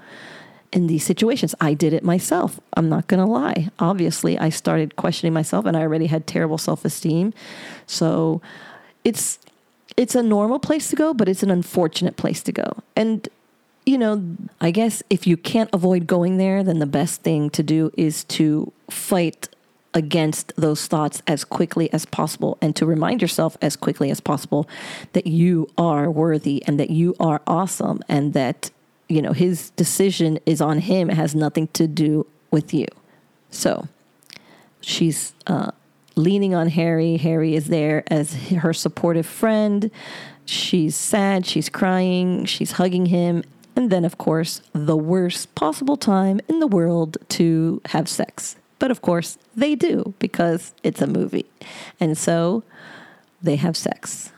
in 0.73 0.87
these 0.87 1.05
situations. 1.05 1.55
I 1.61 1.75
did 1.75 1.93
it 1.93 2.03
myself. 2.03 2.61
I'm 2.75 2.89
not 2.89 3.07
going 3.07 3.25
to 3.25 3.31
lie. 3.31 3.71
Obviously, 3.79 4.39
I 4.39 4.51
started 4.51 4.97
questioning 4.97 5.33
myself 5.33 5.65
and 5.65 5.77
I 5.77 5.81
already 5.81 6.07
had 6.07 6.27
terrible 6.27 6.59
self-esteem. 6.59 7.33
So, 7.87 8.41
it's 9.05 9.39
it's 9.97 10.15
a 10.15 10.23
normal 10.23 10.59
place 10.59 10.91
to 10.91 10.97
go, 10.97 11.15
but 11.15 11.29
it's 11.29 11.43
an 11.43 11.51
unfortunate 11.51 12.17
place 12.17 12.43
to 12.43 12.53
go. 12.53 12.83
And 12.95 13.29
you 13.87 13.97
know, 13.97 14.37
I 14.61 14.73
guess 14.73 15.03
if 15.09 15.29
you 15.29 15.37
can't 15.37 15.71
avoid 15.73 16.09
going 16.09 16.39
there, 16.39 16.65
then 16.65 16.81
the 16.81 16.87
best 16.87 17.23
thing 17.23 17.51
to 17.51 17.63
do 17.63 17.93
is 17.97 18.25
to 18.25 18.73
fight 18.91 19.49
against 19.97 20.53
those 20.57 20.87
thoughts 20.87 21.23
as 21.27 21.43
quickly 21.43 21.91
as 21.91 22.05
possible 22.05 22.59
and 22.61 22.77
to 22.77 22.85
remind 22.85 23.23
yourself 23.23 23.57
as 23.63 23.77
quickly 23.77 24.11
as 24.11 24.21
possible 24.21 24.69
that 25.15 25.27
you 25.27 25.67
are 25.79 26.11
worthy 26.11 26.63
and 26.67 26.79
that 26.79 26.91
you 26.91 27.17
are 27.19 27.41
awesome 27.47 27.99
and 28.07 28.35
that 28.35 28.71
you 29.09 29.23
know 29.23 29.33
his 29.33 29.71
decision 29.71 30.39
is 30.45 30.61
on 30.61 30.81
him. 30.81 31.09
It 31.09 31.17
has 31.17 31.35
nothing 31.35 31.69
to 31.69 31.89
do 31.89 32.27
with 32.51 32.75
you. 32.75 32.87
So 33.51 33.89
she's 34.83 35.33
uh, 35.47 35.71
leaning 36.15 36.55
on 36.55 36.69
harry. 36.69 37.17
Harry 37.17 37.55
is 37.55 37.69
there 37.69 38.05
as 38.09 38.35
her 38.51 38.75
supportive 38.75 39.27
friend. 39.27 39.91
She's 40.45 40.95
sad. 40.95 41.47
She's 41.47 41.71
crying. 41.71 42.45
She's 42.45 42.73
hugging 42.73 43.07
him. 43.07 43.43
And 43.75 43.91
then 43.91 44.05
of 44.05 44.19
course 44.19 44.61
the 44.75 44.97
worst 44.97 45.55
possible 45.55 45.97
time 45.97 46.39
in 46.49 46.61
the 46.61 46.67
world 46.67 47.17
to 47.31 47.81
have 47.87 48.11
sex 48.11 48.57
but 48.79 48.91
of 48.91 49.03
course, 49.03 49.39
they 49.55 49.75
do 49.75 50.15
because 50.19 50.75
it's 50.83 51.01
a 51.01 51.07
movie. 51.07 51.47
And 51.99 52.17
so 52.17 52.63
they 53.43 53.57
have 53.57 53.77
sex. 53.77 54.33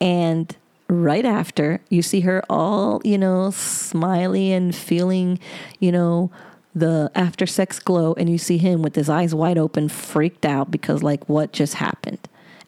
And 0.00 0.54
right 0.88 1.24
after, 1.24 1.80
you 1.88 2.02
see 2.02 2.20
her 2.20 2.42
all, 2.50 3.00
you 3.04 3.16
know, 3.18 3.50
smiley 3.50 4.52
and 4.52 4.74
feeling, 4.74 5.38
you 5.78 5.92
know, 5.92 6.30
the 6.74 7.10
after 7.14 7.46
sex 7.46 7.78
glow. 7.78 8.14
And 8.14 8.28
you 8.28 8.38
see 8.38 8.58
him 8.58 8.82
with 8.82 8.94
his 8.94 9.08
eyes 9.08 9.34
wide 9.34 9.58
open, 9.58 9.88
freaked 9.88 10.44
out 10.44 10.70
because, 10.70 11.02
like, 11.02 11.28
what 11.28 11.52
just 11.52 11.74
happened? 11.74 12.20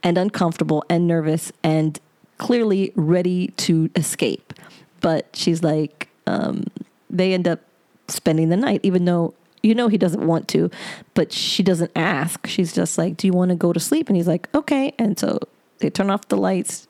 And 0.02 0.18
uncomfortable 0.18 0.84
and 0.88 1.06
nervous 1.06 1.52
and 1.62 1.98
clearly 2.38 2.92
ready 2.96 3.48
to 3.48 3.90
escape. 3.94 4.52
But 5.00 5.28
she's 5.34 5.62
like, 5.62 6.08
um, 6.26 6.64
they 7.08 7.34
end 7.34 7.46
up 7.46 7.60
spending 8.08 8.48
the 8.48 8.56
night, 8.56 8.80
even 8.82 9.04
though 9.04 9.34
you 9.62 9.74
know 9.74 9.88
he 9.88 9.98
doesn't 9.98 10.26
want 10.26 10.48
to, 10.48 10.70
but 11.14 11.32
she 11.32 11.62
doesn't 11.62 11.92
ask. 11.94 12.46
She's 12.46 12.72
just 12.72 12.98
like, 12.98 13.16
"Do 13.16 13.26
you 13.26 13.32
want 13.32 13.50
to 13.50 13.54
go 13.54 13.72
to 13.72 13.80
sleep?" 13.80 14.08
And 14.08 14.16
he's 14.16 14.28
like, 14.28 14.48
"Okay." 14.54 14.94
And 14.98 15.18
so 15.18 15.38
they 15.78 15.90
turn 15.90 16.10
off 16.10 16.28
the 16.28 16.36
lights. 16.36 16.88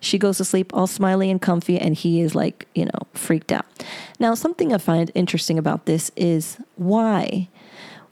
She 0.00 0.18
goes 0.18 0.36
to 0.38 0.44
sleep 0.44 0.72
all 0.74 0.86
smiley 0.86 1.30
and 1.30 1.42
comfy, 1.42 1.78
and 1.78 1.94
he 1.94 2.20
is 2.20 2.34
like, 2.34 2.68
you 2.74 2.84
know, 2.84 3.06
freaked 3.14 3.50
out. 3.50 3.66
Now, 4.20 4.34
something 4.34 4.72
I 4.72 4.78
find 4.78 5.10
interesting 5.14 5.58
about 5.58 5.86
this 5.86 6.12
is 6.16 6.58
why? 6.76 7.48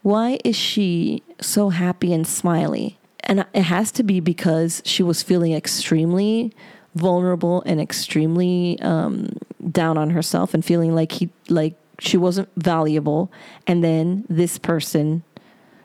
Why 0.02 0.38
is 0.44 0.56
she 0.56 1.22
so 1.40 1.68
happy 1.68 2.12
and 2.12 2.26
smiley? 2.26 2.98
And 3.20 3.44
it 3.54 3.62
has 3.62 3.92
to 3.92 4.02
be 4.02 4.20
because 4.20 4.82
she 4.84 5.02
was 5.02 5.22
feeling 5.22 5.52
extremely 5.52 6.52
vulnerable 6.94 7.62
and 7.66 7.80
extremely 7.80 8.78
um, 8.80 9.36
down 9.70 9.98
on 9.98 10.10
herself 10.10 10.54
and 10.54 10.64
feeling 10.64 10.94
like 10.94 11.12
he 11.12 11.28
like 11.48 11.74
she 11.98 12.16
wasn't 12.16 12.48
valuable. 12.56 13.30
And 13.66 13.82
then 13.82 14.24
this 14.28 14.58
person 14.58 15.22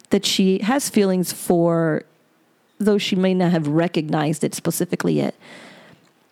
that 0.09 0.25
she 0.25 0.59
has 0.59 0.89
feelings 0.89 1.33
for 1.33 2.03
though 2.79 2.97
she 2.97 3.15
may 3.15 3.33
not 3.33 3.51
have 3.51 3.67
recognized 3.67 4.43
it 4.43 4.55
specifically 4.55 5.13
yet 5.13 5.35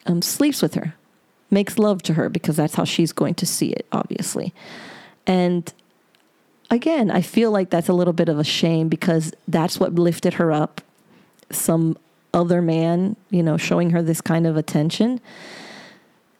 um, 0.07 0.21
sleeps 0.21 0.61
with 0.61 0.73
her 0.73 0.95
makes 1.51 1.77
love 1.77 2.01
to 2.01 2.15
her 2.15 2.27
because 2.27 2.55
that's 2.55 2.75
how 2.75 2.83
she's 2.83 3.11
going 3.11 3.35
to 3.35 3.45
see 3.45 3.69
it 3.69 3.85
obviously. 3.91 4.53
And 5.25 5.71
again 6.71 7.09
i 7.09 7.19
feel 7.19 7.49
like 7.49 7.71
that's 7.71 7.89
a 7.89 7.93
little 7.93 8.13
bit 8.13 8.29
of 8.29 8.37
a 8.37 8.43
shame 8.43 8.89
because 8.89 9.33
that's 9.47 9.79
what 9.79 9.95
lifted 9.95 10.35
her 10.35 10.51
up. 10.51 10.81
Some 11.51 11.97
other 12.33 12.61
man 12.61 13.15
you 13.29 13.41
know 13.41 13.57
showing 13.57 13.91
her 13.91 14.01
this 14.01 14.21
kind 14.21 14.45
of 14.45 14.57
attention 14.57 15.21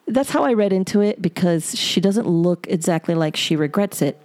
that's 0.10 0.32
how 0.32 0.44
I 0.44 0.54
read 0.54 0.74
into 0.74 1.02
it 1.02 1.22
because 1.22 1.78
she 1.78 2.02
doesn't 2.02 2.28
look 2.28 2.68
exactly 2.68 3.16
like 3.16 3.36
she 3.36 3.56
regrets 3.56 4.02
it. 4.02 4.20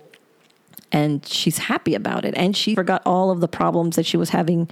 And 0.92 1.26
she's 1.26 1.58
happy 1.58 1.94
about 1.94 2.24
it. 2.24 2.34
And 2.36 2.56
she 2.56 2.74
forgot 2.74 3.02
all 3.04 3.30
of 3.30 3.40
the 3.40 3.48
problems 3.48 3.96
that 3.96 4.06
she 4.06 4.16
was 4.16 4.30
having 4.30 4.70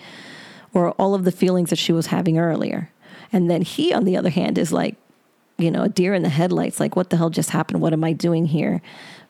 or 0.73 0.93
all 0.93 1.15
of 1.15 1.25
the 1.25 1.33
feelings 1.33 1.71
that 1.71 1.77
she 1.77 1.93
was 1.93 2.07
having 2.07 2.39
earlier. 2.39 2.91
And 3.33 3.51
then 3.51 3.63
he, 3.63 3.93
on 3.93 4.05
the 4.05 4.17
other 4.17 4.31
hand, 4.31 4.57
is 4.57 4.73
like, 4.73 4.97
you 5.59 5.71
know, 5.71 5.83
a 5.83 5.89
deer 5.89 6.15
in 6.15 6.23
the 6.23 6.29
headlights, 6.29 6.81
like, 6.81 6.97
what 6.97 7.11
the 7.11 7.17
hell 7.17 7.31
just 7.31 7.51
happened? 7.51 7.81
What 7.81 7.93
am 7.93 8.05
I 8.05 8.13
doing 8.13 8.47
here? 8.47 8.81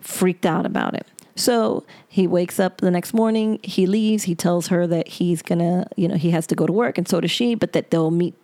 Freaked 0.00 0.46
out 0.46 0.66
about 0.66 0.94
it. 0.94 1.06
So 1.34 1.84
he 2.08 2.26
wakes 2.26 2.60
up 2.60 2.78
the 2.78 2.90
next 2.90 3.14
morning, 3.14 3.58
he 3.62 3.86
leaves, 3.86 4.24
he 4.24 4.34
tells 4.34 4.68
her 4.68 4.86
that 4.86 5.08
he's 5.08 5.40
gonna, 5.40 5.86
you 5.96 6.06
know, 6.06 6.16
he 6.16 6.30
has 6.30 6.46
to 6.48 6.54
go 6.54 6.66
to 6.66 6.72
work, 6.72 6.98
and 6.98 7.08
so 7.08 7.20
does 7.20 7.30
she, 7.30 7.54
but 7.54 7.72
that 7.72 7.90
they'll 7.90 8.10
meet 8.10 8.34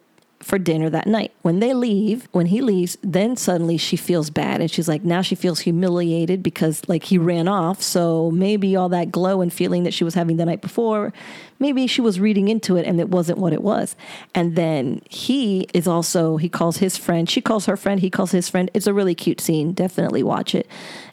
for 0.40 0.58
dinner 0.58 0.88
that 0.88 1.06
night. 1.06 1.32
When 1.42 1.58
they 1.58 1.74
leave, 1.74 2.28
when 2.32 2.46
he 2.46 2.60
leaves, 2.60 2.96
then 3.02 3.36
suddenly 3.36 3.76
she 3.76 3.96
feels 3.96 4.30
bad 4.30 4.60
and 4.60 4.70
she's 4.70 4.88
like, 4.88 5.04
now 5.04 5.20
she 5.20 5.34
feels 5.34 5.60
humiliated 5.60 6.42
because 6.42 6.88
like 6.88 7.04
he 7.04 7.18
ran 7.18 7.48
off. 7.48 7.82
So 7.82 8.30
maybe 8.30 8.76
all 8.76 8.88
that 8.90 9.10
glow 9.10 9.40
and 9.40 9.52
feeling 9.52 9.82
that 9.82 9.94
she 9.94 10.04
was 10.04 10.14
having 10.14 10.36
the 10.36 10.46
night 10.46 10.60
before, 10.60 11.12
maybe 11.58 11.86
she 11.86 12.00
was 12.00 12.20
reading 12.20 12.48
into 12.48 12.76
it 12.76 12.86
and 12.86 13.00
it 13.00 13.08
wasn't 13.08 13.38
what 13.38 13.52
it 13.52 13.62
was. 13.62 13.96
And 14.34 14.54
then 14.54 15.02
he 15.10 15.66
is 15.74 15.88
also, 15.88 16.36
he 16.36 16.48
calls 16.48 16.76
his 16.76 16.96
friend, 16.96 17.28
she 17.28 17.40
calls 17.40 17.66
her 17.66 17.76
friend, 17.76 18.00
he 18.00 18.10
calls 18.10 18.30
his 18.30 18.48
friend. 18.48 18.70
It's 18.74 18.86
a 18.86 18.94
really 18.94 19.14
cute 19.14 19.40
scene. 19.40 19.72
Definitely 19.72 20.22
watch 20.22 20.54
it. 20.54 20.68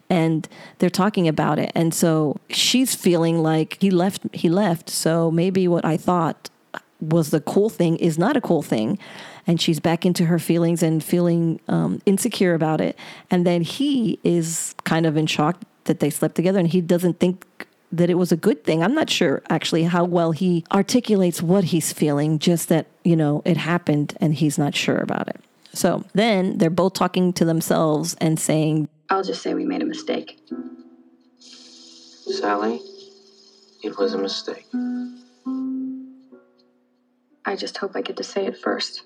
And 0.08 0.48
they're 0.78 0.92
talking 0.92 1.28
about 1.28 1.58
it. 1.58 1.72
And 1.74 1.96
so 1.96 2.38
she's 2.50 2.94
feeling 2.94 3.42
like 3.42 3.82
he 3.82 3.90
left, 3.90 4.22
he 4.36 4.50
left. 4.50 4.92
So 4.92 5.32
maybe 5.32 5.68
what 5.68 5.84
I 5.84 5.98
thought 5.98 6.52
was 7.02 7.32
the 7.32 7.42
cool 7.42 7.70
thing 7.70 7.98
is 7.98 8.18
not 8.18 8.38
a 8.38 8.42
cool 8.42 8.62
thing 8.62 8.98
and 9.48 9.62
she's 9.62 9.80
back 9.80 10.06
into 10.06 10.26
her 10.26 10.40
feelings 10.40 10.82
and 10.82 11.04
feeling 11.04 11.60
um, 11.68 12.02
insecure 12.06 12.54
about 12.54 12.82
it 12.82 12.98
and 13.30 13.46
then 13.46 13.62
he 13.62 14.20
is 14.24 14.74
kind 14.84 15.06
of 15.06 15.18
in 15.18 15.26
shock 15.26 15.62
that 15.86 16.00
they 16.00 16.10
slept 16.10 16.36
together 16.36 16.60
and 16.60 16.70
he 16.70 16.82
doesn't 16.82 17.20
think 17.20 17.68
that 17.92 18.10
it 18.10 18.16
was 18.16 18.32
a 18.32 18.38
good 18.38 18.64
thing 18.64 18.82
i'm 18.82 18.96
not 18.96 19.10
sure 19.10 19.42
actually 19.50 19.84
how 19.84 20.04
well 20.04 20.32
he 20.32 20.64
articulates 20.72 21.42
what 21.42 21.66
he's 21.66 21.94
feeling 21.94 22.40
just 22.40 22.70
that 22.70 22.88
you 23.04 23.16
know 23.16 23.42
it 23.46 23.58
happened 23.58 24.16
and 24.20 24.36
he's 24.36 24.58
not 24.58 24.74
sure 24.74 24.98
about 24.98 25.28
it 25.28 25.40
so 25.74 26.06
then 26.14 26.58
they're 26.58 26.70
both 26.70 26.94
talking 26.94 27.34
to 27.34 27.46
themselves 27.46 28.16
and 28.22 28.40
saying 28.40 28.88
I'll 29.10 29.24
just 29.24 29.42
say 29.42 29.54
we 29.54 29.66
made 29.66 29.82
a 29.82 29.86
mistake. 29.86 30.40
Sally, 31.40 32.82
it 33.84 33.98
was 33.98 34.14
a 34.14 34.18
mistake. 34.18 34.66
I 37.46 37.56
just 37.56 37.78
hope 37.78 37.96
I 37.96 38.02
get 38.02 38.18
to 38.18 38.24
say 38.24 38.46
it 38.46 38.58
first. 38.58 39.04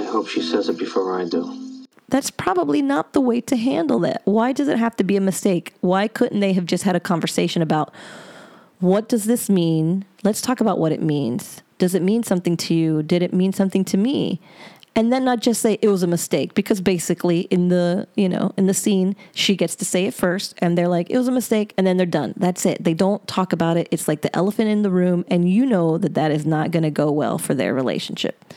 I 0.00 0.04
hope 0.04 0.28
she 0.28 0.42
says 0.42 0.68
it 0.68 0.78
before 0.78 1.20
I 1.20 1.24
do. 1.24 1.84
that's 2.08 2.30
probably 2.30 2.80
not 2.82 3.12
the 3.12 3.20
way 3.20 3.40
to 3.42 3.56
handle 3.56 3.98
that. 4.00 4.22
Why 4.24 4.52
does 4.52 4.68
it 4.68 4.78
have 4.78 4.96
to 4.96 5.04
be 5.04 5.16
a 5.16 5.20
mistake? 5.20 5.74
Why 5.80 6.08
couldn't 6.08 6.40
they 6.40 6.54
have 6.54 6.64
just 6.64 6.84
had 6.84 6.96
a 6.96 7.00
conversation 7.00 7.60
about 7.62 7.92
what 8.80 9.08
does 9.08 9.24
this 9.26 9.50
mean? 9.50 10.04
Let's 10.24 10.40
talk 10.40 10.60
about 10.60 10.78
what 10.78 10.92
it 10.92 11.02
means. 11.02 11.62
Does 11.78 11.94
it 11.94 12.02
mean 12.02 12.22
something 12.22 12.56
to 12.58 12.74
you? 12.74 13.02
Did 13.02 13.22
it 13.22 13.32
mean 13.34 13.52
something 13.52 13.84
to 13.86 13.96
me? 13.96 14.40
And 14.94 15.12
then 15.12 15.24
not 15.24 15.40
just 15.40 15.62
say 15.62 15.78
it 15.80 15.88
was 15.88 16.02
a 16.02 16.08
mistake 16.08 16.54
because 16.54 16.80
basically 16.80 17.42
in 17.42 17.68
the, 17.68 18.08
you 18.16 18.28
know, 18.28 18.52
in 18.56 18.66
the 18.66 18.74
scene 18.74 19.14
she 19.32 19.54
gets 19.54 19.76
to 19.76 19.84
say 19.84 20.06
it 20.06 20.14
first 20.14 20.54
and 20.58 20.76
they're 20.76 20.88
like 20.88 21.08
it 21.10 21.18
was 21.18 21.28
a 21.28 21.32
mistake 21.32 21.72
and 21.78 21.86
then 21.86 21.96
they're 21.96 22.06
done. 22.06 22.34
That's 22.36 22.66
it. 22.66 22.82
They 22.82 22.94
don't 22.94 23.26
talk 23.28 23.52
about 23.52 23.76
it. 23.76 23.88
It's 23.90 24.08
like 24.08 24.22
the 24.22 24.34
elephant 24.34 24.68
in 24.68 24.82
the 24.82 24.90
room 24.90 25.24
and 25.28 25.48
you 25.50 25.64
know 25.66 25.98
that 25.98 26.14
that 26.14 26.32
is 26.32 26.44
not 26.44 26.70
going 26.70 26.82
to 26.82 26.90
go 26.90 27.10
well 27.10 27.38
for 27.38 27.54
their 27.54 27.74
relationship. 27.74 28.52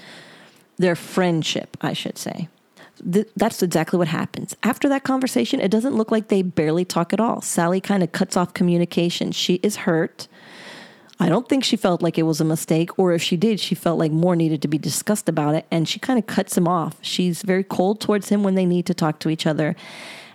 Their 0.77 0.95
friendship, 0.95 1.77
I 1.81 1.93
should 1.93 2.17
say 2.17 2.47
th- 3.09 3.29
that's 3.35 3.61
exactly 3.61 3.97
what 3.97 4.07
happens. 4.07 4.55
After 4.63 4.89
that 4.89 5.03
conversation, 5.03 5.59
it 5.59 5.71
doesn't 5.71 5.95
look 5.95 6.11
like 6.11 6.27
they 6.27 6.41
barely 6.41 6.85
talk 6.85 7.13
at 7.13 7.19
all. 7.19 7.41
Sally 7.41 7.81
kind 7.81 8.03
of 8.03 8.11
cuts 8.11 8.37
off 8.37 8.53
communication. 8.53 9.31
She 9.31 9.55
is 9.55 9.77
hurt. 9.77 10.27
I 11.21 11.29
don't 11.29 11.47
think 11.47 11.63
she 11.63 11.77
felt 11.77 12.01
like 12.01 12.17
it 12.17 12.23
was 12.23 12.41
a 12.41 12.43
mistake, 12.43 12.97
or 12.97 13.13
if 13.13 13.21
she 13.21 13.37
did, 13.37 13.59
she 13.59 13.75
felt 13.75 13.99
like 13.99 14.11
more 14.11 14.35
needed 14.35 14.59
to 14.63 14.67
be 14.67 14.79
discussed 14.79 15.29
about 15.29 15.53
it, 15.53 15.67
and 15.69 15.87
she 15.87 15.99
kind 15.99 16.17
of 16.17 16.25
cuts 16.25 16.57
him 16.57 16.67
off. 16.67 16.97
She's 17.01 17.43
very 17.43 17.63
cold 17.63 18.01
towards 18.01 18.29
him 18.29 18.41
when 18.41 18.55
they 18.55 18.65
need 18.65 18.87
to 18.87 18.95
talk 18.95 19.19
to 19.19 19.29
each 19.29 19.45
other. 19.45 19.75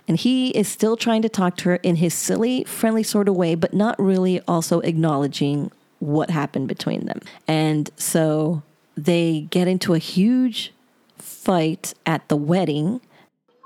And 0.07 0.17
he 0.17 0.51
is 0.51 0.69
still 0.69 0.95
trying 0.95 1.21
to 1.23 1.29
talk 1.29 1.57
to 1.57 1.65
her 1.65 1.75
in 1.75 1.97
his 1.97 2.13
silly, 2.13 2.63
friendly 2.63 3.03
sort 3.03 3.27
of 3.27 3.35
way, 3.35 3.53
but 3.53 3.73
not 3.73 3.99
really 3.99 4.39
also 4.47 4.79
acknowledging 4.79 5.71
what 5.99 6.29
happened 6.29 6.69
between 6.69 7.05
them. 7.05 7.19
And 7.49 7.89
so 7.97 8.63
they 8.95 9.47
get 9.49 9.67
into 9.67 9.93
a 9.93 9.99
huge 9.99 10.71
fight 11.17 11.93
at 12.05 12.25
the 12.29 12.37
wedding. 12.37 13.01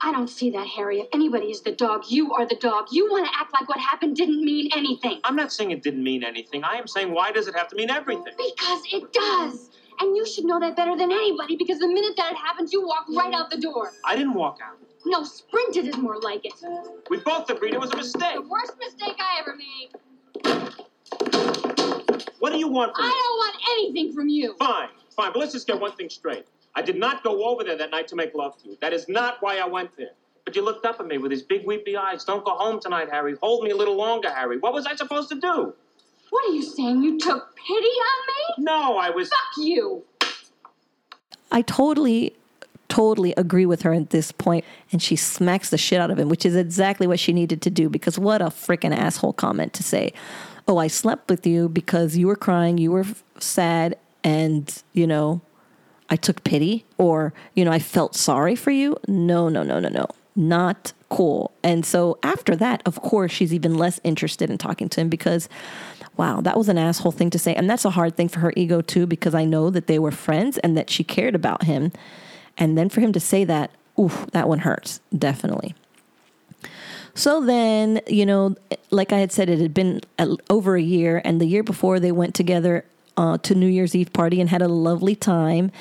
I 0.04 0.12
don't 0.12 0.30
see 0.30 0.50
that, 0.52 0.66
Harry. 0.68 1.00
If 1.02 1.08
anybody 1.14 1.48
is 1.52 1.62
the 1.62 1.72
dog, 1.74 2.06
you 2.10 2.34
are 2.34 2.48
the 2.48 2.56
dog. 2.56 2.88
You 2.92 3.10
want 3.12 3.26
to 3.28 3.32
act 3.40 3.54
like 3.54 3.70
what 3.70 3.78
happened 3.80 4.16
didn't 4.16 4.44
mean 4.44 4.70
anything. 4.76 5.20
I'm 5.24 5.36
not 5.36 5.54
saying 5.54 5.70
it 5.72 5.84
didn't 5.84 6.04
mean 6.04 6.24
anything. 6.24 6.64
I 6.64 6.76
am 6.78 6.88
saying, 6.88 7.12
why 7.12 7.32
does 7.32 7.48
it 7.48 7.56
have 7.56 7.68
to 7.68 7.76
mean 7.76 7.92
everything? 7.92 8.34
Because 8.36 8.82
it 8.92 9.14
does. 9.14 9.70
And 10.00 10.16
you 10.18 10.26
should 10.26 10.46
know 10.46 10.60
that 10.60 10.76
better 10.76 10.98
than 10.98 11.12
anybody 11.12 11.56
because 11.56 11.78
the 11.78 11.88
minute 11.88 12.16
that 12.18 12.32
it 12.32 12.38
happens, 12.38 12.74
you 12.74 12.82
walk 12.86 13.06
right 13.16 13.32
out 13.34 13.52
the 13.52 13.58
door. 13.58 13.92
I 14.04 14.16
didn't 14.16 14.34
walk 14.34 14.58
out. 14.64 14.78
No, 15.06 15.24
sprinted 15.24 15.88
is 15.88 15.98
more 15.98 16.20
like 16.20 16.46
it. 16.46 16.54
We 17.10 17.18
both 17.18 17.50
agreed 17.52 17.76
it 17.76 17.80
was 17.80 17.92
a 17.92 17.98
mistake. 17.98 18.36
The 18.36 18.42
worst 18.42 18.74
mistake 18.80 19.18
I 19.20 19.40
ever 19.40 19.56
made. 19.56 19.90
What 22.40 22.52
do 22.52 22.58
you 22.58 22.68
want 22.68 22.96
from 22.96 23.06
I 23.06 23.08
me? 23.08 23.14
don't 23.14 23.38
want 23.38 23.56
anything 23.74 24.14
from 24.14 24.30
you. 24.30 24.56
Fine, 24.58 24.90
fine, 25.16 25.32
but 25.32 25.40
let's 25.40 25.54
just 25.54 25.68
get 25.68 25.80
one 25.80 25.92
thing 25.92 26.10
straight. 26.10 26.46
I 26.76 26.82
did 26.82 26.98
not 26.98 27.24
go 27.24 27.46
over 27.46 27.64
there 27.64 27.78
that 27.78 27.92
night 27.92 28.08
to 28.10 28.16
make 28.16 28.34
love 28.34 28.58
to 28.62 28.70
you. 28.70 28.78
That 28.82 28.94
is 28.94 29.10
not 29.10 29.42
why 29.42 29.58
I 29.58 29.68
went 29.68 29.96
there. 29.98 30.12
But 30.46 30.56
you 30.56 30.64
looked 30.64 30.86
up 30.86 31.00
at 31.00 31.06
me 31.06 31.18
with 31.18 31.32
these 31.32 31.44
big 31.44 31.66
weepy 31.66 31.96
eyes. 31.96 32.24
Don't 32.24 32.44
go 32.44 32.52
home 32.52 32.80
tonight, 32.80 33.10
Harry. 33.12 33.36
Hold 33.42 33.64
me 33.64 33.72
a 33.72 33.76
little 33.76 33.96
longer, 33.96 34.30
Harry. 34.30 34.58
What 34.58 34.74
was 34.74 34.86
I 34.86 34.96
supposed 34.96 35.30
to 35.30 35.36
do? 35.36 35.74
What 36.30 36.50
are 36.50 36.54
you 36.54 36.64
saying? 36.64 37.04
You 37.04 37.20
took 37.20 37.56
pity 37.56 37.74
on 37.74 38.26
me? 38.28 38.64
No, 38.64 38.98
I 38.98 39.10
was. 39.10 39.30
Fuck 39.30 39.66
you. 39.66 40.04
I 41.52 41.62
totally, 41.62 42.34
totally 42.88 43.34
agree 43.36 43.66
with 43.66 43.82
her 43.82 43.94
at 43.94 44.12
this 44.12 44.32
point, 44.32 44.64
and 44.92 45.02
she 45.02 45.18
smacks 45.18 45.70
the 45.70 45.78
shit 45.78 46.00
out 46.00 46.10
of 46.10 46.18
him, 46.18 46.30
which 46.30 46.46
is 46.46 46.56
exactly 46.56 47.06
what 47.06 47.20
she 47.20 47.34
needed 47.34 47.62
to 47.64 47.70
do 47.70 47.90
because 47.90 48.18
what 48.18 48.42
a 48.42 48.46
freaking 48.46 48.96
asshole 48.96 49.34
comment 49.34 49.74
to 49.74 49.84
say. 49.84 50.14
Oh, 50.68 50.78
I 50.78 50.88
slept 50.88 51.30
with 51.30 51.46
you 51.46 51.68
because 51.68 52.16
you 52.16 52.28
were 52.28 52.38
crying, 52.38 52.78
you 52.78 52.92
were 52.92 53.02
f- 53.02 53.24
sad, 53.40 53.98
and, 54.24 54.82
you 54.94 55.06
know, 55.06 55.42
I 56.12 56.18
took 56.18 56.44
pity 56.44 56.86
or, 56.98 57.34
you 57.56 57.66
know, 57.66 57.72
I 57.72 57.80
felt 57.80 58.16
sorry 58.16 58.56
for 58.56 58.70
you. 58.70 58.98
No, 59.08 59.50
no, 59.50 59.64
no, 59.64 59.80
no, 59.80 59.90
no. 59.90 60.08
Not 60.36 60.94
cool. 61.10 61.52
And 61.64 61.86
so 61.86 62.20
after 62.22 62.56
that, 62.58 62.84
of 62.86 63.02
course, 63.02 63.32
she's 63.32 63.54
even 63.54 63.78
less 63.78 64.00
interested 64.04 64.50
in 64.50 64.58
talking 64.58 64.90
to 64.90 65.02
him 65.02 65.10
because, 65.10 65.50
wow, 66.18 66.42
that 66.42 66.58
was 66.58 66.70
an 66.70 66.78
asshole 66.78 67.14
thing 67.14 67.30
to 67.32 67.40
say. 67.40 67.56
And 67.56 67.70
that's 67.70 67.86
a 67.86 67.90
hard 67.90 68.16
thing 68.16 68.28
for 68.28 68.40
her 68.42 68.54
ego, 68.56 68.82
too, 68.82 69.08
because 69.08 69.34
I 69.34 69.46
know 69.46 69.70
that 69.70 69.88
they 69.88 70.00
were 70.00 70.12
friends 70.12 70.58
and 70.60 70.78
that 70.78 70.90
she 70.90 71.04
cared 71.04 71.34
about 71.34 71.64
him. 71.64 71.92
And 72.58 72.78
then 72.78 72.90
for 72.90 73.00
him 73.02 73.14
to 73.14 73.20
say 73.20 73.46
that, 73.46 73.72
oof, 74.00 74.28
that 74.32 74.48
one 74.48 74.60
hurts, 74.60 75.00
definitely. 75.18 75.76
So 77.14 77.42
then, 77.42 78.02
you 78.08 78.26
know, 78.26 78.56
like 78.90 79.12
I 79.12 79.20
had 79.20 79.32
said, 79.32 79.50
it 79.50 79.60
had 79.60 79.74
been 79.74 80.02
over 80.50 80.76
a 80.76 80.82
year, 80.82 81.22
and 81.26 81.42
the 81.42 81.46
year 81.46 81.64
before 81.64 82.00
they 82.00 82.12
went 82.12 82.36
together 82.36 82.86
uh, 83.18 83.38
to 83.40 83.56
New 83.56 83.68
Year's 83.68 83.96
Eve 83.96 84.14
party 84.14 84.40
and 84.42 84.50
had 84.50 84.62
a 84.62 84.68
lovely 84.68 85.16
time. 85.16 85.72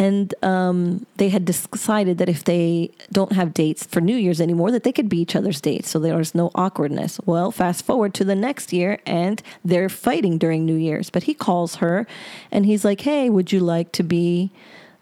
And 0.00 0.32
um, 0.44 1.06
they 1.16 1.28
had 1.28 1.44
decided 1.44 2.18
that 2.18 2.28
if 2.28 2.44
they 2.44 2.92
don't 3.10 3.32
have 3.32 3.52
dates 3.52 3.84
for 3.84 4.00
New 4.00 4.16
Year's 4.16 4.40
anymore, 4.40 4.70
that 4.70 4.84
they 4.84 4.92
could 4.92 5.08
be 5.08 5.18
each 5.18 5.34
other's 5.34 5.60
dates, 5.60 5.90
so 5.90 5.98
there 5.98 6.16
was 6.16 6.36
no 6.36 6.52
awkwardness. 6.54 7.18
Well, 7.26 7.50
fast 7.50 7.84
forward 7.84 8.14
to 8.14 8.24
the 8.24 8.36
next 8.36 8.72
year, 8.72 9.00
and 9.04 9.42
they're 9.64 9.88
fighting 9.88 10.38
during 10.38 10.64
New 10.64 10.76
Year's. 10.76 11.10
But 11.10 11.24
he 11.24 11.34
calls 11.34 11.76
her, 11.76 12.06
and 12.52 12.64
he's 12.64 12.84
like, 12.84 13.00
"Hey, 13.00 13.28
would 13.28 13.50
you 13.50 13.58
like 13.58 13.90
to 13.92 14.04
be?" 14.04 14.52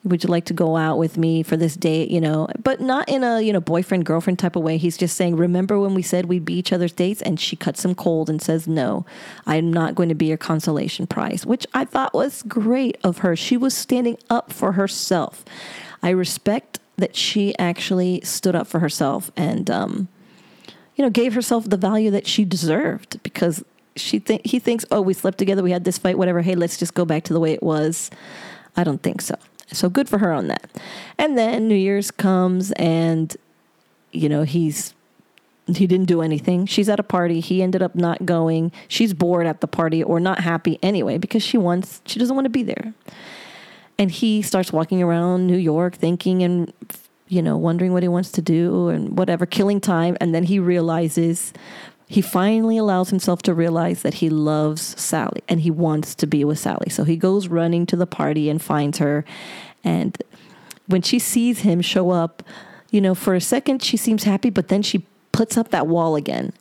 Would 0.06 0.22
you 0.22 0.30
like 0.30 0.44
to 0.44 0.54
go 0.54 0.76
out 0.76 0.98
with 0.98 1.18
me 1.18 1.42
for 1.42 1.56
this 1.56 1.76
date 1.76 2.10
you 2.10 2.20
know 2.20 2.48
but 2.62 2.80
not 2.80 3.08
in 3.08 3.22
a 3.22 3.40
you 3.40 3.52
know 3.52 3.60
boyfriend 3.60 4.06
girlfriend 4.06 4.38
type 4.38 4.56
of 4.56 4.62
way 4.62 4.76
he's 4.76 4.96
just 4.96 5.16
saying 5.16 5.36
remember 5.36 5.78
when 5.78 5.94
we 5.94 6.02
said 6.02 6.26
we'd 6.26 6.44
be 6.44 6.54
each 6.54 6.72
other's 6.72 6.92
dates 6.92 7.20
and 7.22 7.38
she 7.38 7.56
cuts 7.56 7.84
him 7.84 7.94
cold 7.94 8.30
and 8.30 8.40
says 8.40 8.66
no 8.66 9.04
i'm 9.46 9.72
not 9.72 9.94
going 9.94 10.08
to 10.08 10.14
be 10.14 10.26
your 10.26 10.36
consolation 10.36 11.06
prize 11.06 11.44
which 11.44 11.66
i 11.74 11.84
thought 11.84 12.14
was 12.14 12.42
great 12.44 12.96
of 13.04 13.18
her 13.18 13.36
she 13.36 13.56
was 13.56 13.74
standing 13.74 14.16
up 14.30 14.52
for 14.52 14.72
herself 14.72 15.44
i 16.02 16.10
respect 16.10 16.78
that 16.96 17.14
she 17.14 17.56
actually 17.58 18.20
stood 18.22 18.54
up 18.54 18.66
for 18.66 18.80
herself 18.80 19.30
and, 19.36 19.70
um, 19.70 20.08
you 20.94 21.04
know, 21.04 21.10
gave 21.10 21.34
herself 21.34 21.68
the 21.68 21.76
value 21.76 22.10
that 22.10 22.26
she 22.26 22.44
deserved 22.44 23.22
because 23.22 23.64
she 23.96 24.18
think 24.18 24.46
he 24.46 24.58
thinks, 24.58 24.84
oh, 24.90 25.00
we 25.00 25.14
slept 25.14 25.38
together, 25.38 25.62
we 25.62 25.70
had 25.70 25.84
this 25.84 25.98
fight, 25.98 26.18
whatever. 26.18 26.42
Hey, 26.42 26.54
let's 26.54 26.78
just 26.78 26.94
go 26.94 27.04
back 27.04 27.24
to 27.24 27.32
the 27.32 27.40
way 27.40 27.52
it 27.52 27.62
was. 27.62 28.10
I 28.76 28.84
don't 28.84 29.02
think 29.02 29.20
so. 29.20 29.36
So 29.72 29.88
good 29.88 30.08
for 30.08 30.18
her 30.18 30.32
on 30.32 30.46
that. 30.48 30.70
And 31.18 31.36
then 31.36 31.68
New 31.68 31.74
Year's 31.74 32.10
comes 32.10 32.72
and 32.72 33.36
you 34.12 34.28
know, 34.28 34.44
he's 34.44 34.94
he 35.66 35.86
didn't 35.86 36.06
do 36.06 36.22
anything. 36.22 36.66
She's 36.66 36.88
at 36.88 37.00
a 37.00 37.02
party. 37.02 37.40
He 37.40 37.60
ended 37.60 37.82
up 37.82 37.96
not 37.96 38.24
going. 38.24 38.70
She's 38.86 39.12
bored 39.12 39.46
at 39.46 39.60
the 39.60 39.66
party 39.66 40.02
or 40.02 40.20
not 40.20 40.40
happy 40.40 40.78
anyway 40.82 41.18
because 41.18 41.42
she 41.42 41.58
wants 41.58 42.00
she 42.06 42.18
doesn't 42.18 42.34
want 42.34 42.46
to 42.46 42.50
be 42.50 42.62
there. 42.62 42.94
And 43.98 44.10
he 44.10 44.42
starts 44.42 44.72
walking 44.72 45.02
around 45.02 45.46
New 45.46 45.56
York 45.56 45.94
thinking 45.94 46.42
and 46.42 46.72
you 47.28 47.42
know, 47.42 47.56
wondering 47.56 47.92
what 47.92 48.04
he 48.04 48.08
wants 48.08 48.30
to 48.30 48.42
do 48.42 48.88
and 48.88 49.18
whatever, 49.18 49.46
killing 49.46 49.80
time 49.80 50.16
and 50.20 50.32
then 50.32 50.44
he 50.44 50.60
realizes 50.60 51.52
he 52.08 52.20
finally 52.20 52.78
allows 52.78 53.10
himself 53.10 53.42
to 53.42 53.54
realize 53.54 54.02
that 54.02 54.14
he 54.14 54.30
loves 54.30 54.98
Sally 55.00 55.42
and 55.48 55.60
he 55.60 55.70
wants 55.70 56.14
to 56.16 56.26
be 56.26 56.44
with 56.44 56.58
Sally. 56.58 56.88
So 56.88 57.04
he 57.04 57.16
goes 57.16 57.48
running 57.48 57.84
to 57.86 57.96
the 57.96 58.06
party 58.06 58.48
and 58.48 58.62
finds 58.62 58.98
her 58.98 59.24
and 59.82 60.16
when 60.86 61.02
she 61.02 61.18
sees 61.18 61.60
him 61.60 61.80
show 61.80 62.10
up, 62.10 62.44
you 62.90 63.00
know, 63.00 63.14
for 63.14 63.34
a 63.34 63.40
second 63.40 63.82
she 63.82 63.96
seems 63.96 64.24
happy, 64.24 64.50
but 64.50 64.68
then 64.68 64.82
she 64.82 65.04
puts 65.32 65.56
up 65.56 65.70
that 65.70 65.88
wall 65.88 66.16
again. 66.16 66.52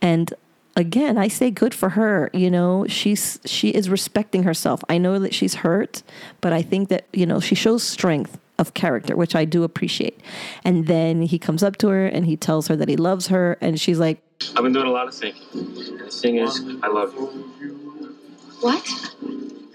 And 0.00 0.32
again, 0.76 1.18
I 1.18 1.28
say 1.28 1.50
good 1.50 1.74
for 1.74 1.90
her. 1.90 2.30
You 2.32 2.50
know, 2.50 2.86
she's 2.88 3.38
she 3.44 3.68
is 3.68 3.90
respecting 3.90 4.44
herself. 4.44 4.82
I 4.88 4.96
know 4.96 5.18
that 5.18 5.34
she's 5.34 5.56
hurt, 5.56 6.02
but 6.40 6.54
I 6.54 6.62
think 6.62 6.88
that, 6.88 7.06
you 7.12 7.26
know, 7.26 7.38
she 7.38 7.54
shows 7.54 7.82
strength 7.82 8.38
of 8.60 8.74
character, 8.74 9.16
which 9.16 9.34
I 9.34 9.44
do 9.44 9.64
appreciate. 9.64 10.20
And 10.64 10.86
then 10.86 11.22
he 11.22 11.38
comes 11.38 11.62
up 11.62 11.78
to 11.78 11.88
her 11.88 12.06
and 12.06 12.26
he 12.26 12.36
tells 12.36 12.68
her 12.68 12.76
that 12.76 12.88
he 12.88 12.96
loves 12.96 13.28
her 13.28 13.56
and 13.60 13.80
she's 13.80 13.98
like, 13.98 14.22
I've 14.54 14.62
been 14.62 14.72
doing 14.72 14.86
a 14.86 14.90
lot 14.90 15.08
of 15.08 15.14
thinking. 15.14 15.42
And 15.52 16.00
the 16.00 16.10
thing 16.10 16.36
is, 16.36 16.60
I 16.82 16.88
love 16.88 17.14
you. 17.14 18.16
What? 18.60 18.86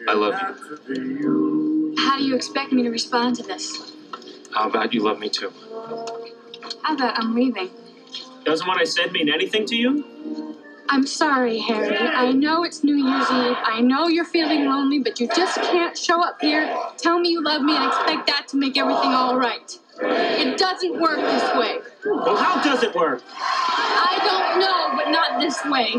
I 0.08 0.14
love 0.14 0.40
you. 0.88 1.96
How 1.98 2.18
do 2.18 2.24
you 2.24 2.36
expect 2.36 2.72
me 2.72 2.84
to 2.84 2.90
respond 2.90 3.36
to 3.38 3.44
this? 3.44 3.94
How 4.54 4.70
about 4.70 4.94
you 4.94 5.02
love 5.02 5.20
me 5.20 5.30
too? 5.30 5.52
How 6.84 6.94
about 6.94 7.18
I'm 7.18 7.36
leaving? 7.36 7.70
Doesn't 8.44 8.68
what 8.68 8.80
I 8.80 8.84
said 8.84 9.12
mean 9.12 9.30
anything 9.30 9.66
to 9.66 9.76
you? 9.76 10.55
I'm 10.90 11.08
sorry, 11.08 11.60
Harry. 11.60 11.98
I 11.98 12.32
know 12.32 12.64
it's 12.64 12.84
New 12.84 12.96
Year's 12.96 13.30
Eve. 13.32 13.58
I 13.64 13.82
know 13.82 14.08
you're 14.08 14.26
feeling 14.26 14.66
lonely, 14.66 15.00
but 15.00 15.20
you 15.20 15.28
just 15.36 15.60
can't 15.62 15.98
show 15.98 16.24
up 16.24 16.40
here, 16.40 16.74
tell 16.98 17.20
me 17.20 17.30
you 17.30 17.44
love 17.44 17.62
me, 17.62 17.76
and 17.76 17.86
expect 17.86 18.28
that 18.28 18.48
to 18.50 18.58
make 18.58 18.78
everything 18.78 19.12
all 19.12 19.38
right. 19.38 19.78
It 20.02 20.58
doesn't 20.58 21.00
work 21.00 21.18
this 21.18 21.56
way. 21.56 21.80
Well, 22.06 22.36
how 22.36 22.62
does 22.62 22.84
it 22.84 22.94
work? 22.94 23.24
I 23.36 24.20
don't 24.24 24.60
know, 24.60 25.04
but 25.04 25.12
not 25.12 25.40
this 25.40 25.64
way. 25.66 25.96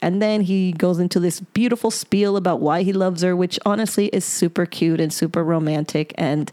And 0.00 0.20
then 0.20 0.40
he 0.42 0.72
goes 0.72 0.98
into 0.98 1.20
this 1.20 1.40
beautiful 1.40 1.90
spiel 1.90 2.36
about 2.36 2.60
why 2.60 2.82
he 2.82 2.92
loves 2.92 3.22
her, 3.22 3.36
which 3.36 3.58
honestly 3.64 4.06
is 4.08 4.24
super 4.24 4.66
cute 4.66 5.00
and 5.00 5.12
super 5.12 5.44
romantic. 5.44 6.12
And 6.16 6.50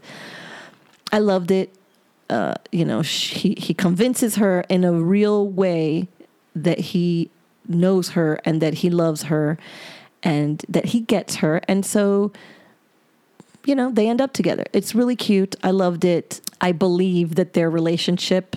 I 1.12 1.18
loved 1.18 1.50
it. 1.50 1.74
Uh, 2.28 2.54
you 2.70 2.84
know, 2.84 3.02
she, 3.02 3.54
he 3.58 3.74
convinces 3.74 4.36
her 4.36 4.64
in 4.68 4.84
a 4.84 4.92
real 4.92 5.48
way 5.48 6.06
that 6.54 6.78
he 6.78 7.30
knows 7.68 8.10
her 8.10 8.40
and 8.44 8.60
that 8.60 8.74
he 8.74 8.90
loves 8.90 9.24
her 9.24 9.58
and 10.22 10.64
that 10.68 10.86
he 10.86 11.00
gets 11.00 11.36
her. 11.36 11.60
And 11.68 11.84
so, 11.84 12.32
you 13.64 13.74
know, 13.74 13.90
they 13.90 14.08
end 14.08 14.20
up 14.20 14.32
together. 14.32 14.64
It's 14.72 14.94
really 14.94 15.16
cute. 15.16 15.56
I 15.62 15.70
loved 15.70 16.04
it. 16.04 16.40
I 16.60 16.72
believe 16.72 17.36
that 17.36 17.54
their 17.54 17.70
relationship 17.70 18.56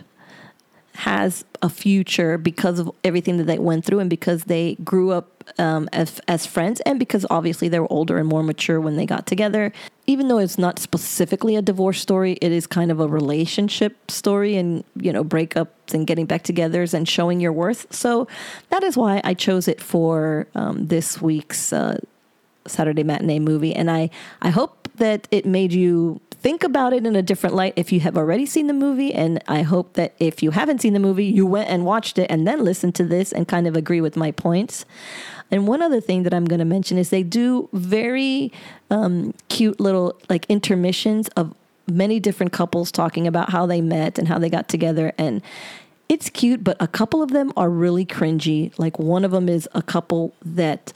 has 0.94 1.44
a 1.62 1.70
future 1.70 2.38
because 2.38 2.78
of 2.78 2.92
everything 3.04 3.38
that 3.38 3.46
they 3.46 3.58
went 3.58 3.84
through 3.84 4.00
and 4.00 4.10
because 4.10 4.44
they 4.44 4.76
grew 4.84 5.12
up 5.12 5.44
um, 5.58 5.90
as, 5.92 6.22
as 6.28 6.46
friends 6.46 6.82
and 6.82 7.00
because 7.00 7.26
obviously 7.30 7.68
they 7.68 7.80
were 7.80 7.92
older 7.92 8.18
and 8.18 8.28
more 8.28 8.44
mature 8.44 8.80
when 8.80 8.96
they 8.96 9.06
got 9.06 9.26
together. 9.26 9.74
Even 10.06 10.28
though 10.28 10.38
it's 10.38 10.58
not 10.58 10.78
specifically 10.78 11.56
a 11.56 11.62
divorce 11.62 12.00
story, 12.00 12.34
it 12.42 12.52
is 12.52 12.68
kind 12.68 12.92
of 12.92 13.00
a 13.00 13.08
relationship 13.08 14.12
story 14.12 14.56
and, 14.56 14.84
you 14.96 15.12
know, 15.12 15.24
breakups 15.24 15.94
and 15.94 16.06
getting 16.06 16.26
back 16.26 16.44
togethers 16.44 16.94
and 16.94 17.10
showing 17.10 17.40
your 17.40 17.54
worth. 17.54 17.92
So 17.92 18.28
that 18.70 18.84
is 18.84 18.96
why 18.96 19.20
I 19.24 19.34
chose 19.34 19.68
it 19.68 19.82
for 19.82 20.48
um, 20.54 20.88
this 20.88 21.22
week's 21.22 21.74
uh, 21.74 21.98
Saturday 22.68 23.04
matinee 23.04 23.40
movie. 23.40 23.76
And 23.76 23.90
I, 23.90 24.10
I 24.42 24.50
hope 24.50 24.90
that 24.96 25.28
it 25.32 25.46
made 25.46 25.74
you 25.74 26.22
think 26.44 26.64
about 26.64 26.92
it 26.92 27.08
in 27.08 27.16
a 27.16 27.22
different 27.22 27.56
light 27.56 27.74
if 27.78 27.92
you 27.92 28.02
have 28.02 28.18
already 28.18 28.46
seen 28.46 28.68
the 28.68 28.74
movie. 28.74 29.14
And 29.14 29.42
I 29.48 29.62
hope 29.62 29.94
that 29.94 30.14
if 30.20 30.44
you 30.44 30.52
haven't 30.52 30.82
seen 30.82 30.94
the 30.94 31.00
movie, 31.00 31.26
you 31.26 31.48
went 31.48 31.70
and 31.70 31.86
watched 31.86 32.20
it 32.20 32.30
and 32.30 32.46
then 32.46 32.64
listened 32.64 32.96
to 32.96 33.06
this 33.06 33.32
and 33.32 33.48
kind 33.48 33.66
of 33.66 33.78
agree 33.78 34.02
with 34.02 34.18
my 34.18 34.32
points. 34.32 34.86
And 35.50 35.68
one 35.68 35.82
other 35.82 36.02
thing 36.02 36.24
that 36.24 36.34
I'm 36.34 36.46
going 36.46 36.60
to 36.60 36.66
mention 36.66 36.98
is 36.98 37.10
they 37.10 37.24
do 37.24 37.70
very 37.72 38.52
um, 38.92 39.34
cute 39.48 39.80
little 39.80 40.20
like 40.30 40.46
intermissions 40.50 41.30
of 41.30 41.56
many 41.88 42.20
different 42.20 42.52
couples 42.52 42.92
talking 42.92 43.26
about 43.26 43.50
how 43.50 43.66
they 43.66 43.80
met 43.80 44.20
and 44.20 44.28
how 44.28 44.38
they 44.38 44.50
got 44.50 44.68
together. 44.68 45.14
And 45.18 45.42
it's 46.10 46.30
cute, 46.30 46.64
but 46.64 46.76
a 46.82 46.88
couple 46.88 47.24
of 47.24 47.32
them 47.32 47.54
are 47.56 47.70
really 47.70 48.06
cringy. 48.06 48.78
Like 48.78 49.00
one 49.00 49.24
of 49.24 49.32
them 49.32 49.48
is 49.48 49.70
a 49.74 49.82
couple 49.82 50.34
that 50.44 50.92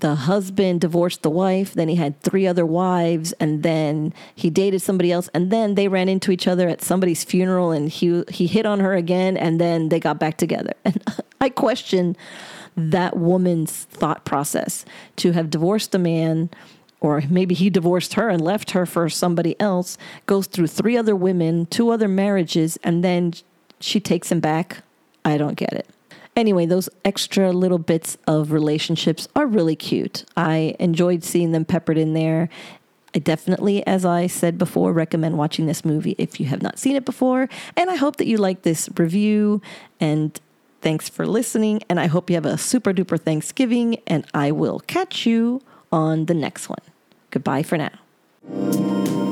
the 0.00 0.14
husband 0.14 0.80
divorced 0.80 1.22
the 1.22 1.30
wife, 1.30 1.74
then 1.74 1.88
he 1.88 1.96
had 1.96 2.20
three 2.20 2.46
other 2.46 2.66
wives, 2.66 3.32
and 3.40 3.62
then 3.62 4.12
he 4.34 4.50
dated 4.50 4.82
somebody 4.82 5.12
else, 5.12 5.28
and 5.34 5.50
then 5.50 5.74
they 5.74 5.88
ran 5.88 6.08
into 6.08 6.30
each 6.30 6.46
other 6.46 6.68
at 6.68 6.82
somebody's 6.82 7.24
funeral, 7.24 7.70
and 7.70 7.88
he 7.88 8.24
he 8.28 8.46
hit 8.46 8.66
on 8.66 8.80
her 8.80 8.94
again, 8.94 9.36
and 9.36 9.60
then 9.60 9.88
they 9.88 10.00
got 10.00 10.18
back 10.18 10.36
together. 10.36 10.72
And 10.84 11.02
I 11.40 11.48
question 11.48 12.16
that 12.76 13.16
woman's 13.16 13.84
thought 13.84 14.24
process 14.24 14.84
to 15.16 15.32
have 15.32 15.48
divorced 15.48 15.94
a 15.94 15.98
man 15.98 16.50
or 17.00 17.22
maybe 17.30 17.54
he 17.54 17.70
divorced 17.70 18.14
her 18.14 18.28
and 18.28 18.42
left 18.42 18.72
her 18.72 18.84
for 18.84 19.08
somebody 19.08 19.58
else, 19.58 19.96
goes 20.26 20.46
through 20.46 20.66
three 20.66 20.96
other 20.96 21.16
women, 21.16 21.66
two 21.66 21.90
other 21.90 22.08
marriages, 22.08 22.78
and 22.84 23.02
then 23.02 23.32
she 23.80 24.00
takes 24.00 24.30
him 24.30 24.40
back. 24.40 24.82
I 25.24 25.38
don't 25.38 25.56
get 25.56 25.72
it. 25.72 25.88
Anyway, 26.36 26.64
those 26.64 26.88
extra 27.04 27.52
little 27.52 27.78
bits 27.78 28.16
of 28.26 28.52
relationships 28.52 29.28
are 29.34 29.46
really 29.46 29.76
cute. 29.76 30.24
I 30.36 30.76
enjoyed 30.78 31.24
seeing 31.24 31.52
them 31.52 31.64
peppered 31.64 31.98
in 31.98 32.14
there. 32.14 32.48
I 33.14 33.18
definitely, 33.18 33.84
as 33.86 34.04
I 34.04 34.28
said 34.28 34.56
before, 34.56 34.92
recommend 34.92 35.36
watching 35.36 35.66
this 35.66 35.84
movie 35.84 36.14
if 36.16 36.38
you 36.38 36.46
have 36.46 36.62
not 36.62 36.78
seen 36.78 36.94
it 36.94 37.04
before. 37.04 37.48
And 37.76 37.90
I 37.90 37.96
hope 37.96 38.16
that 38.16 38.26
you 38.26 38.36
like 38.36 38.62
this 38.62 38.88
review. 38.96 39.60
And 39.98 40.38
thanks 40.80 41.08
for 41.08 41.26
listening. 41.26 41.82
And 41.88 41.98
I 41.98 42.06
hope 42.06 42.30
you 42.30 42.36
have 42.36 42.46
a 42.46 42.56
super 42.56 42.92
duper 42.92 43.20
Thanksgiving. 43.20 43.98
And 44.06 44.24
I 44.32 44.52
will 44.52 44.80
catch 44.80 45.26
you 45.26 45.60
on 45.90 46.26
the 46.26 46.34
next 46.34 46.68
one. 46.68 46.82
Goodbye 47.30 47.64
for 47.64 47.76
now. 47.76 49.29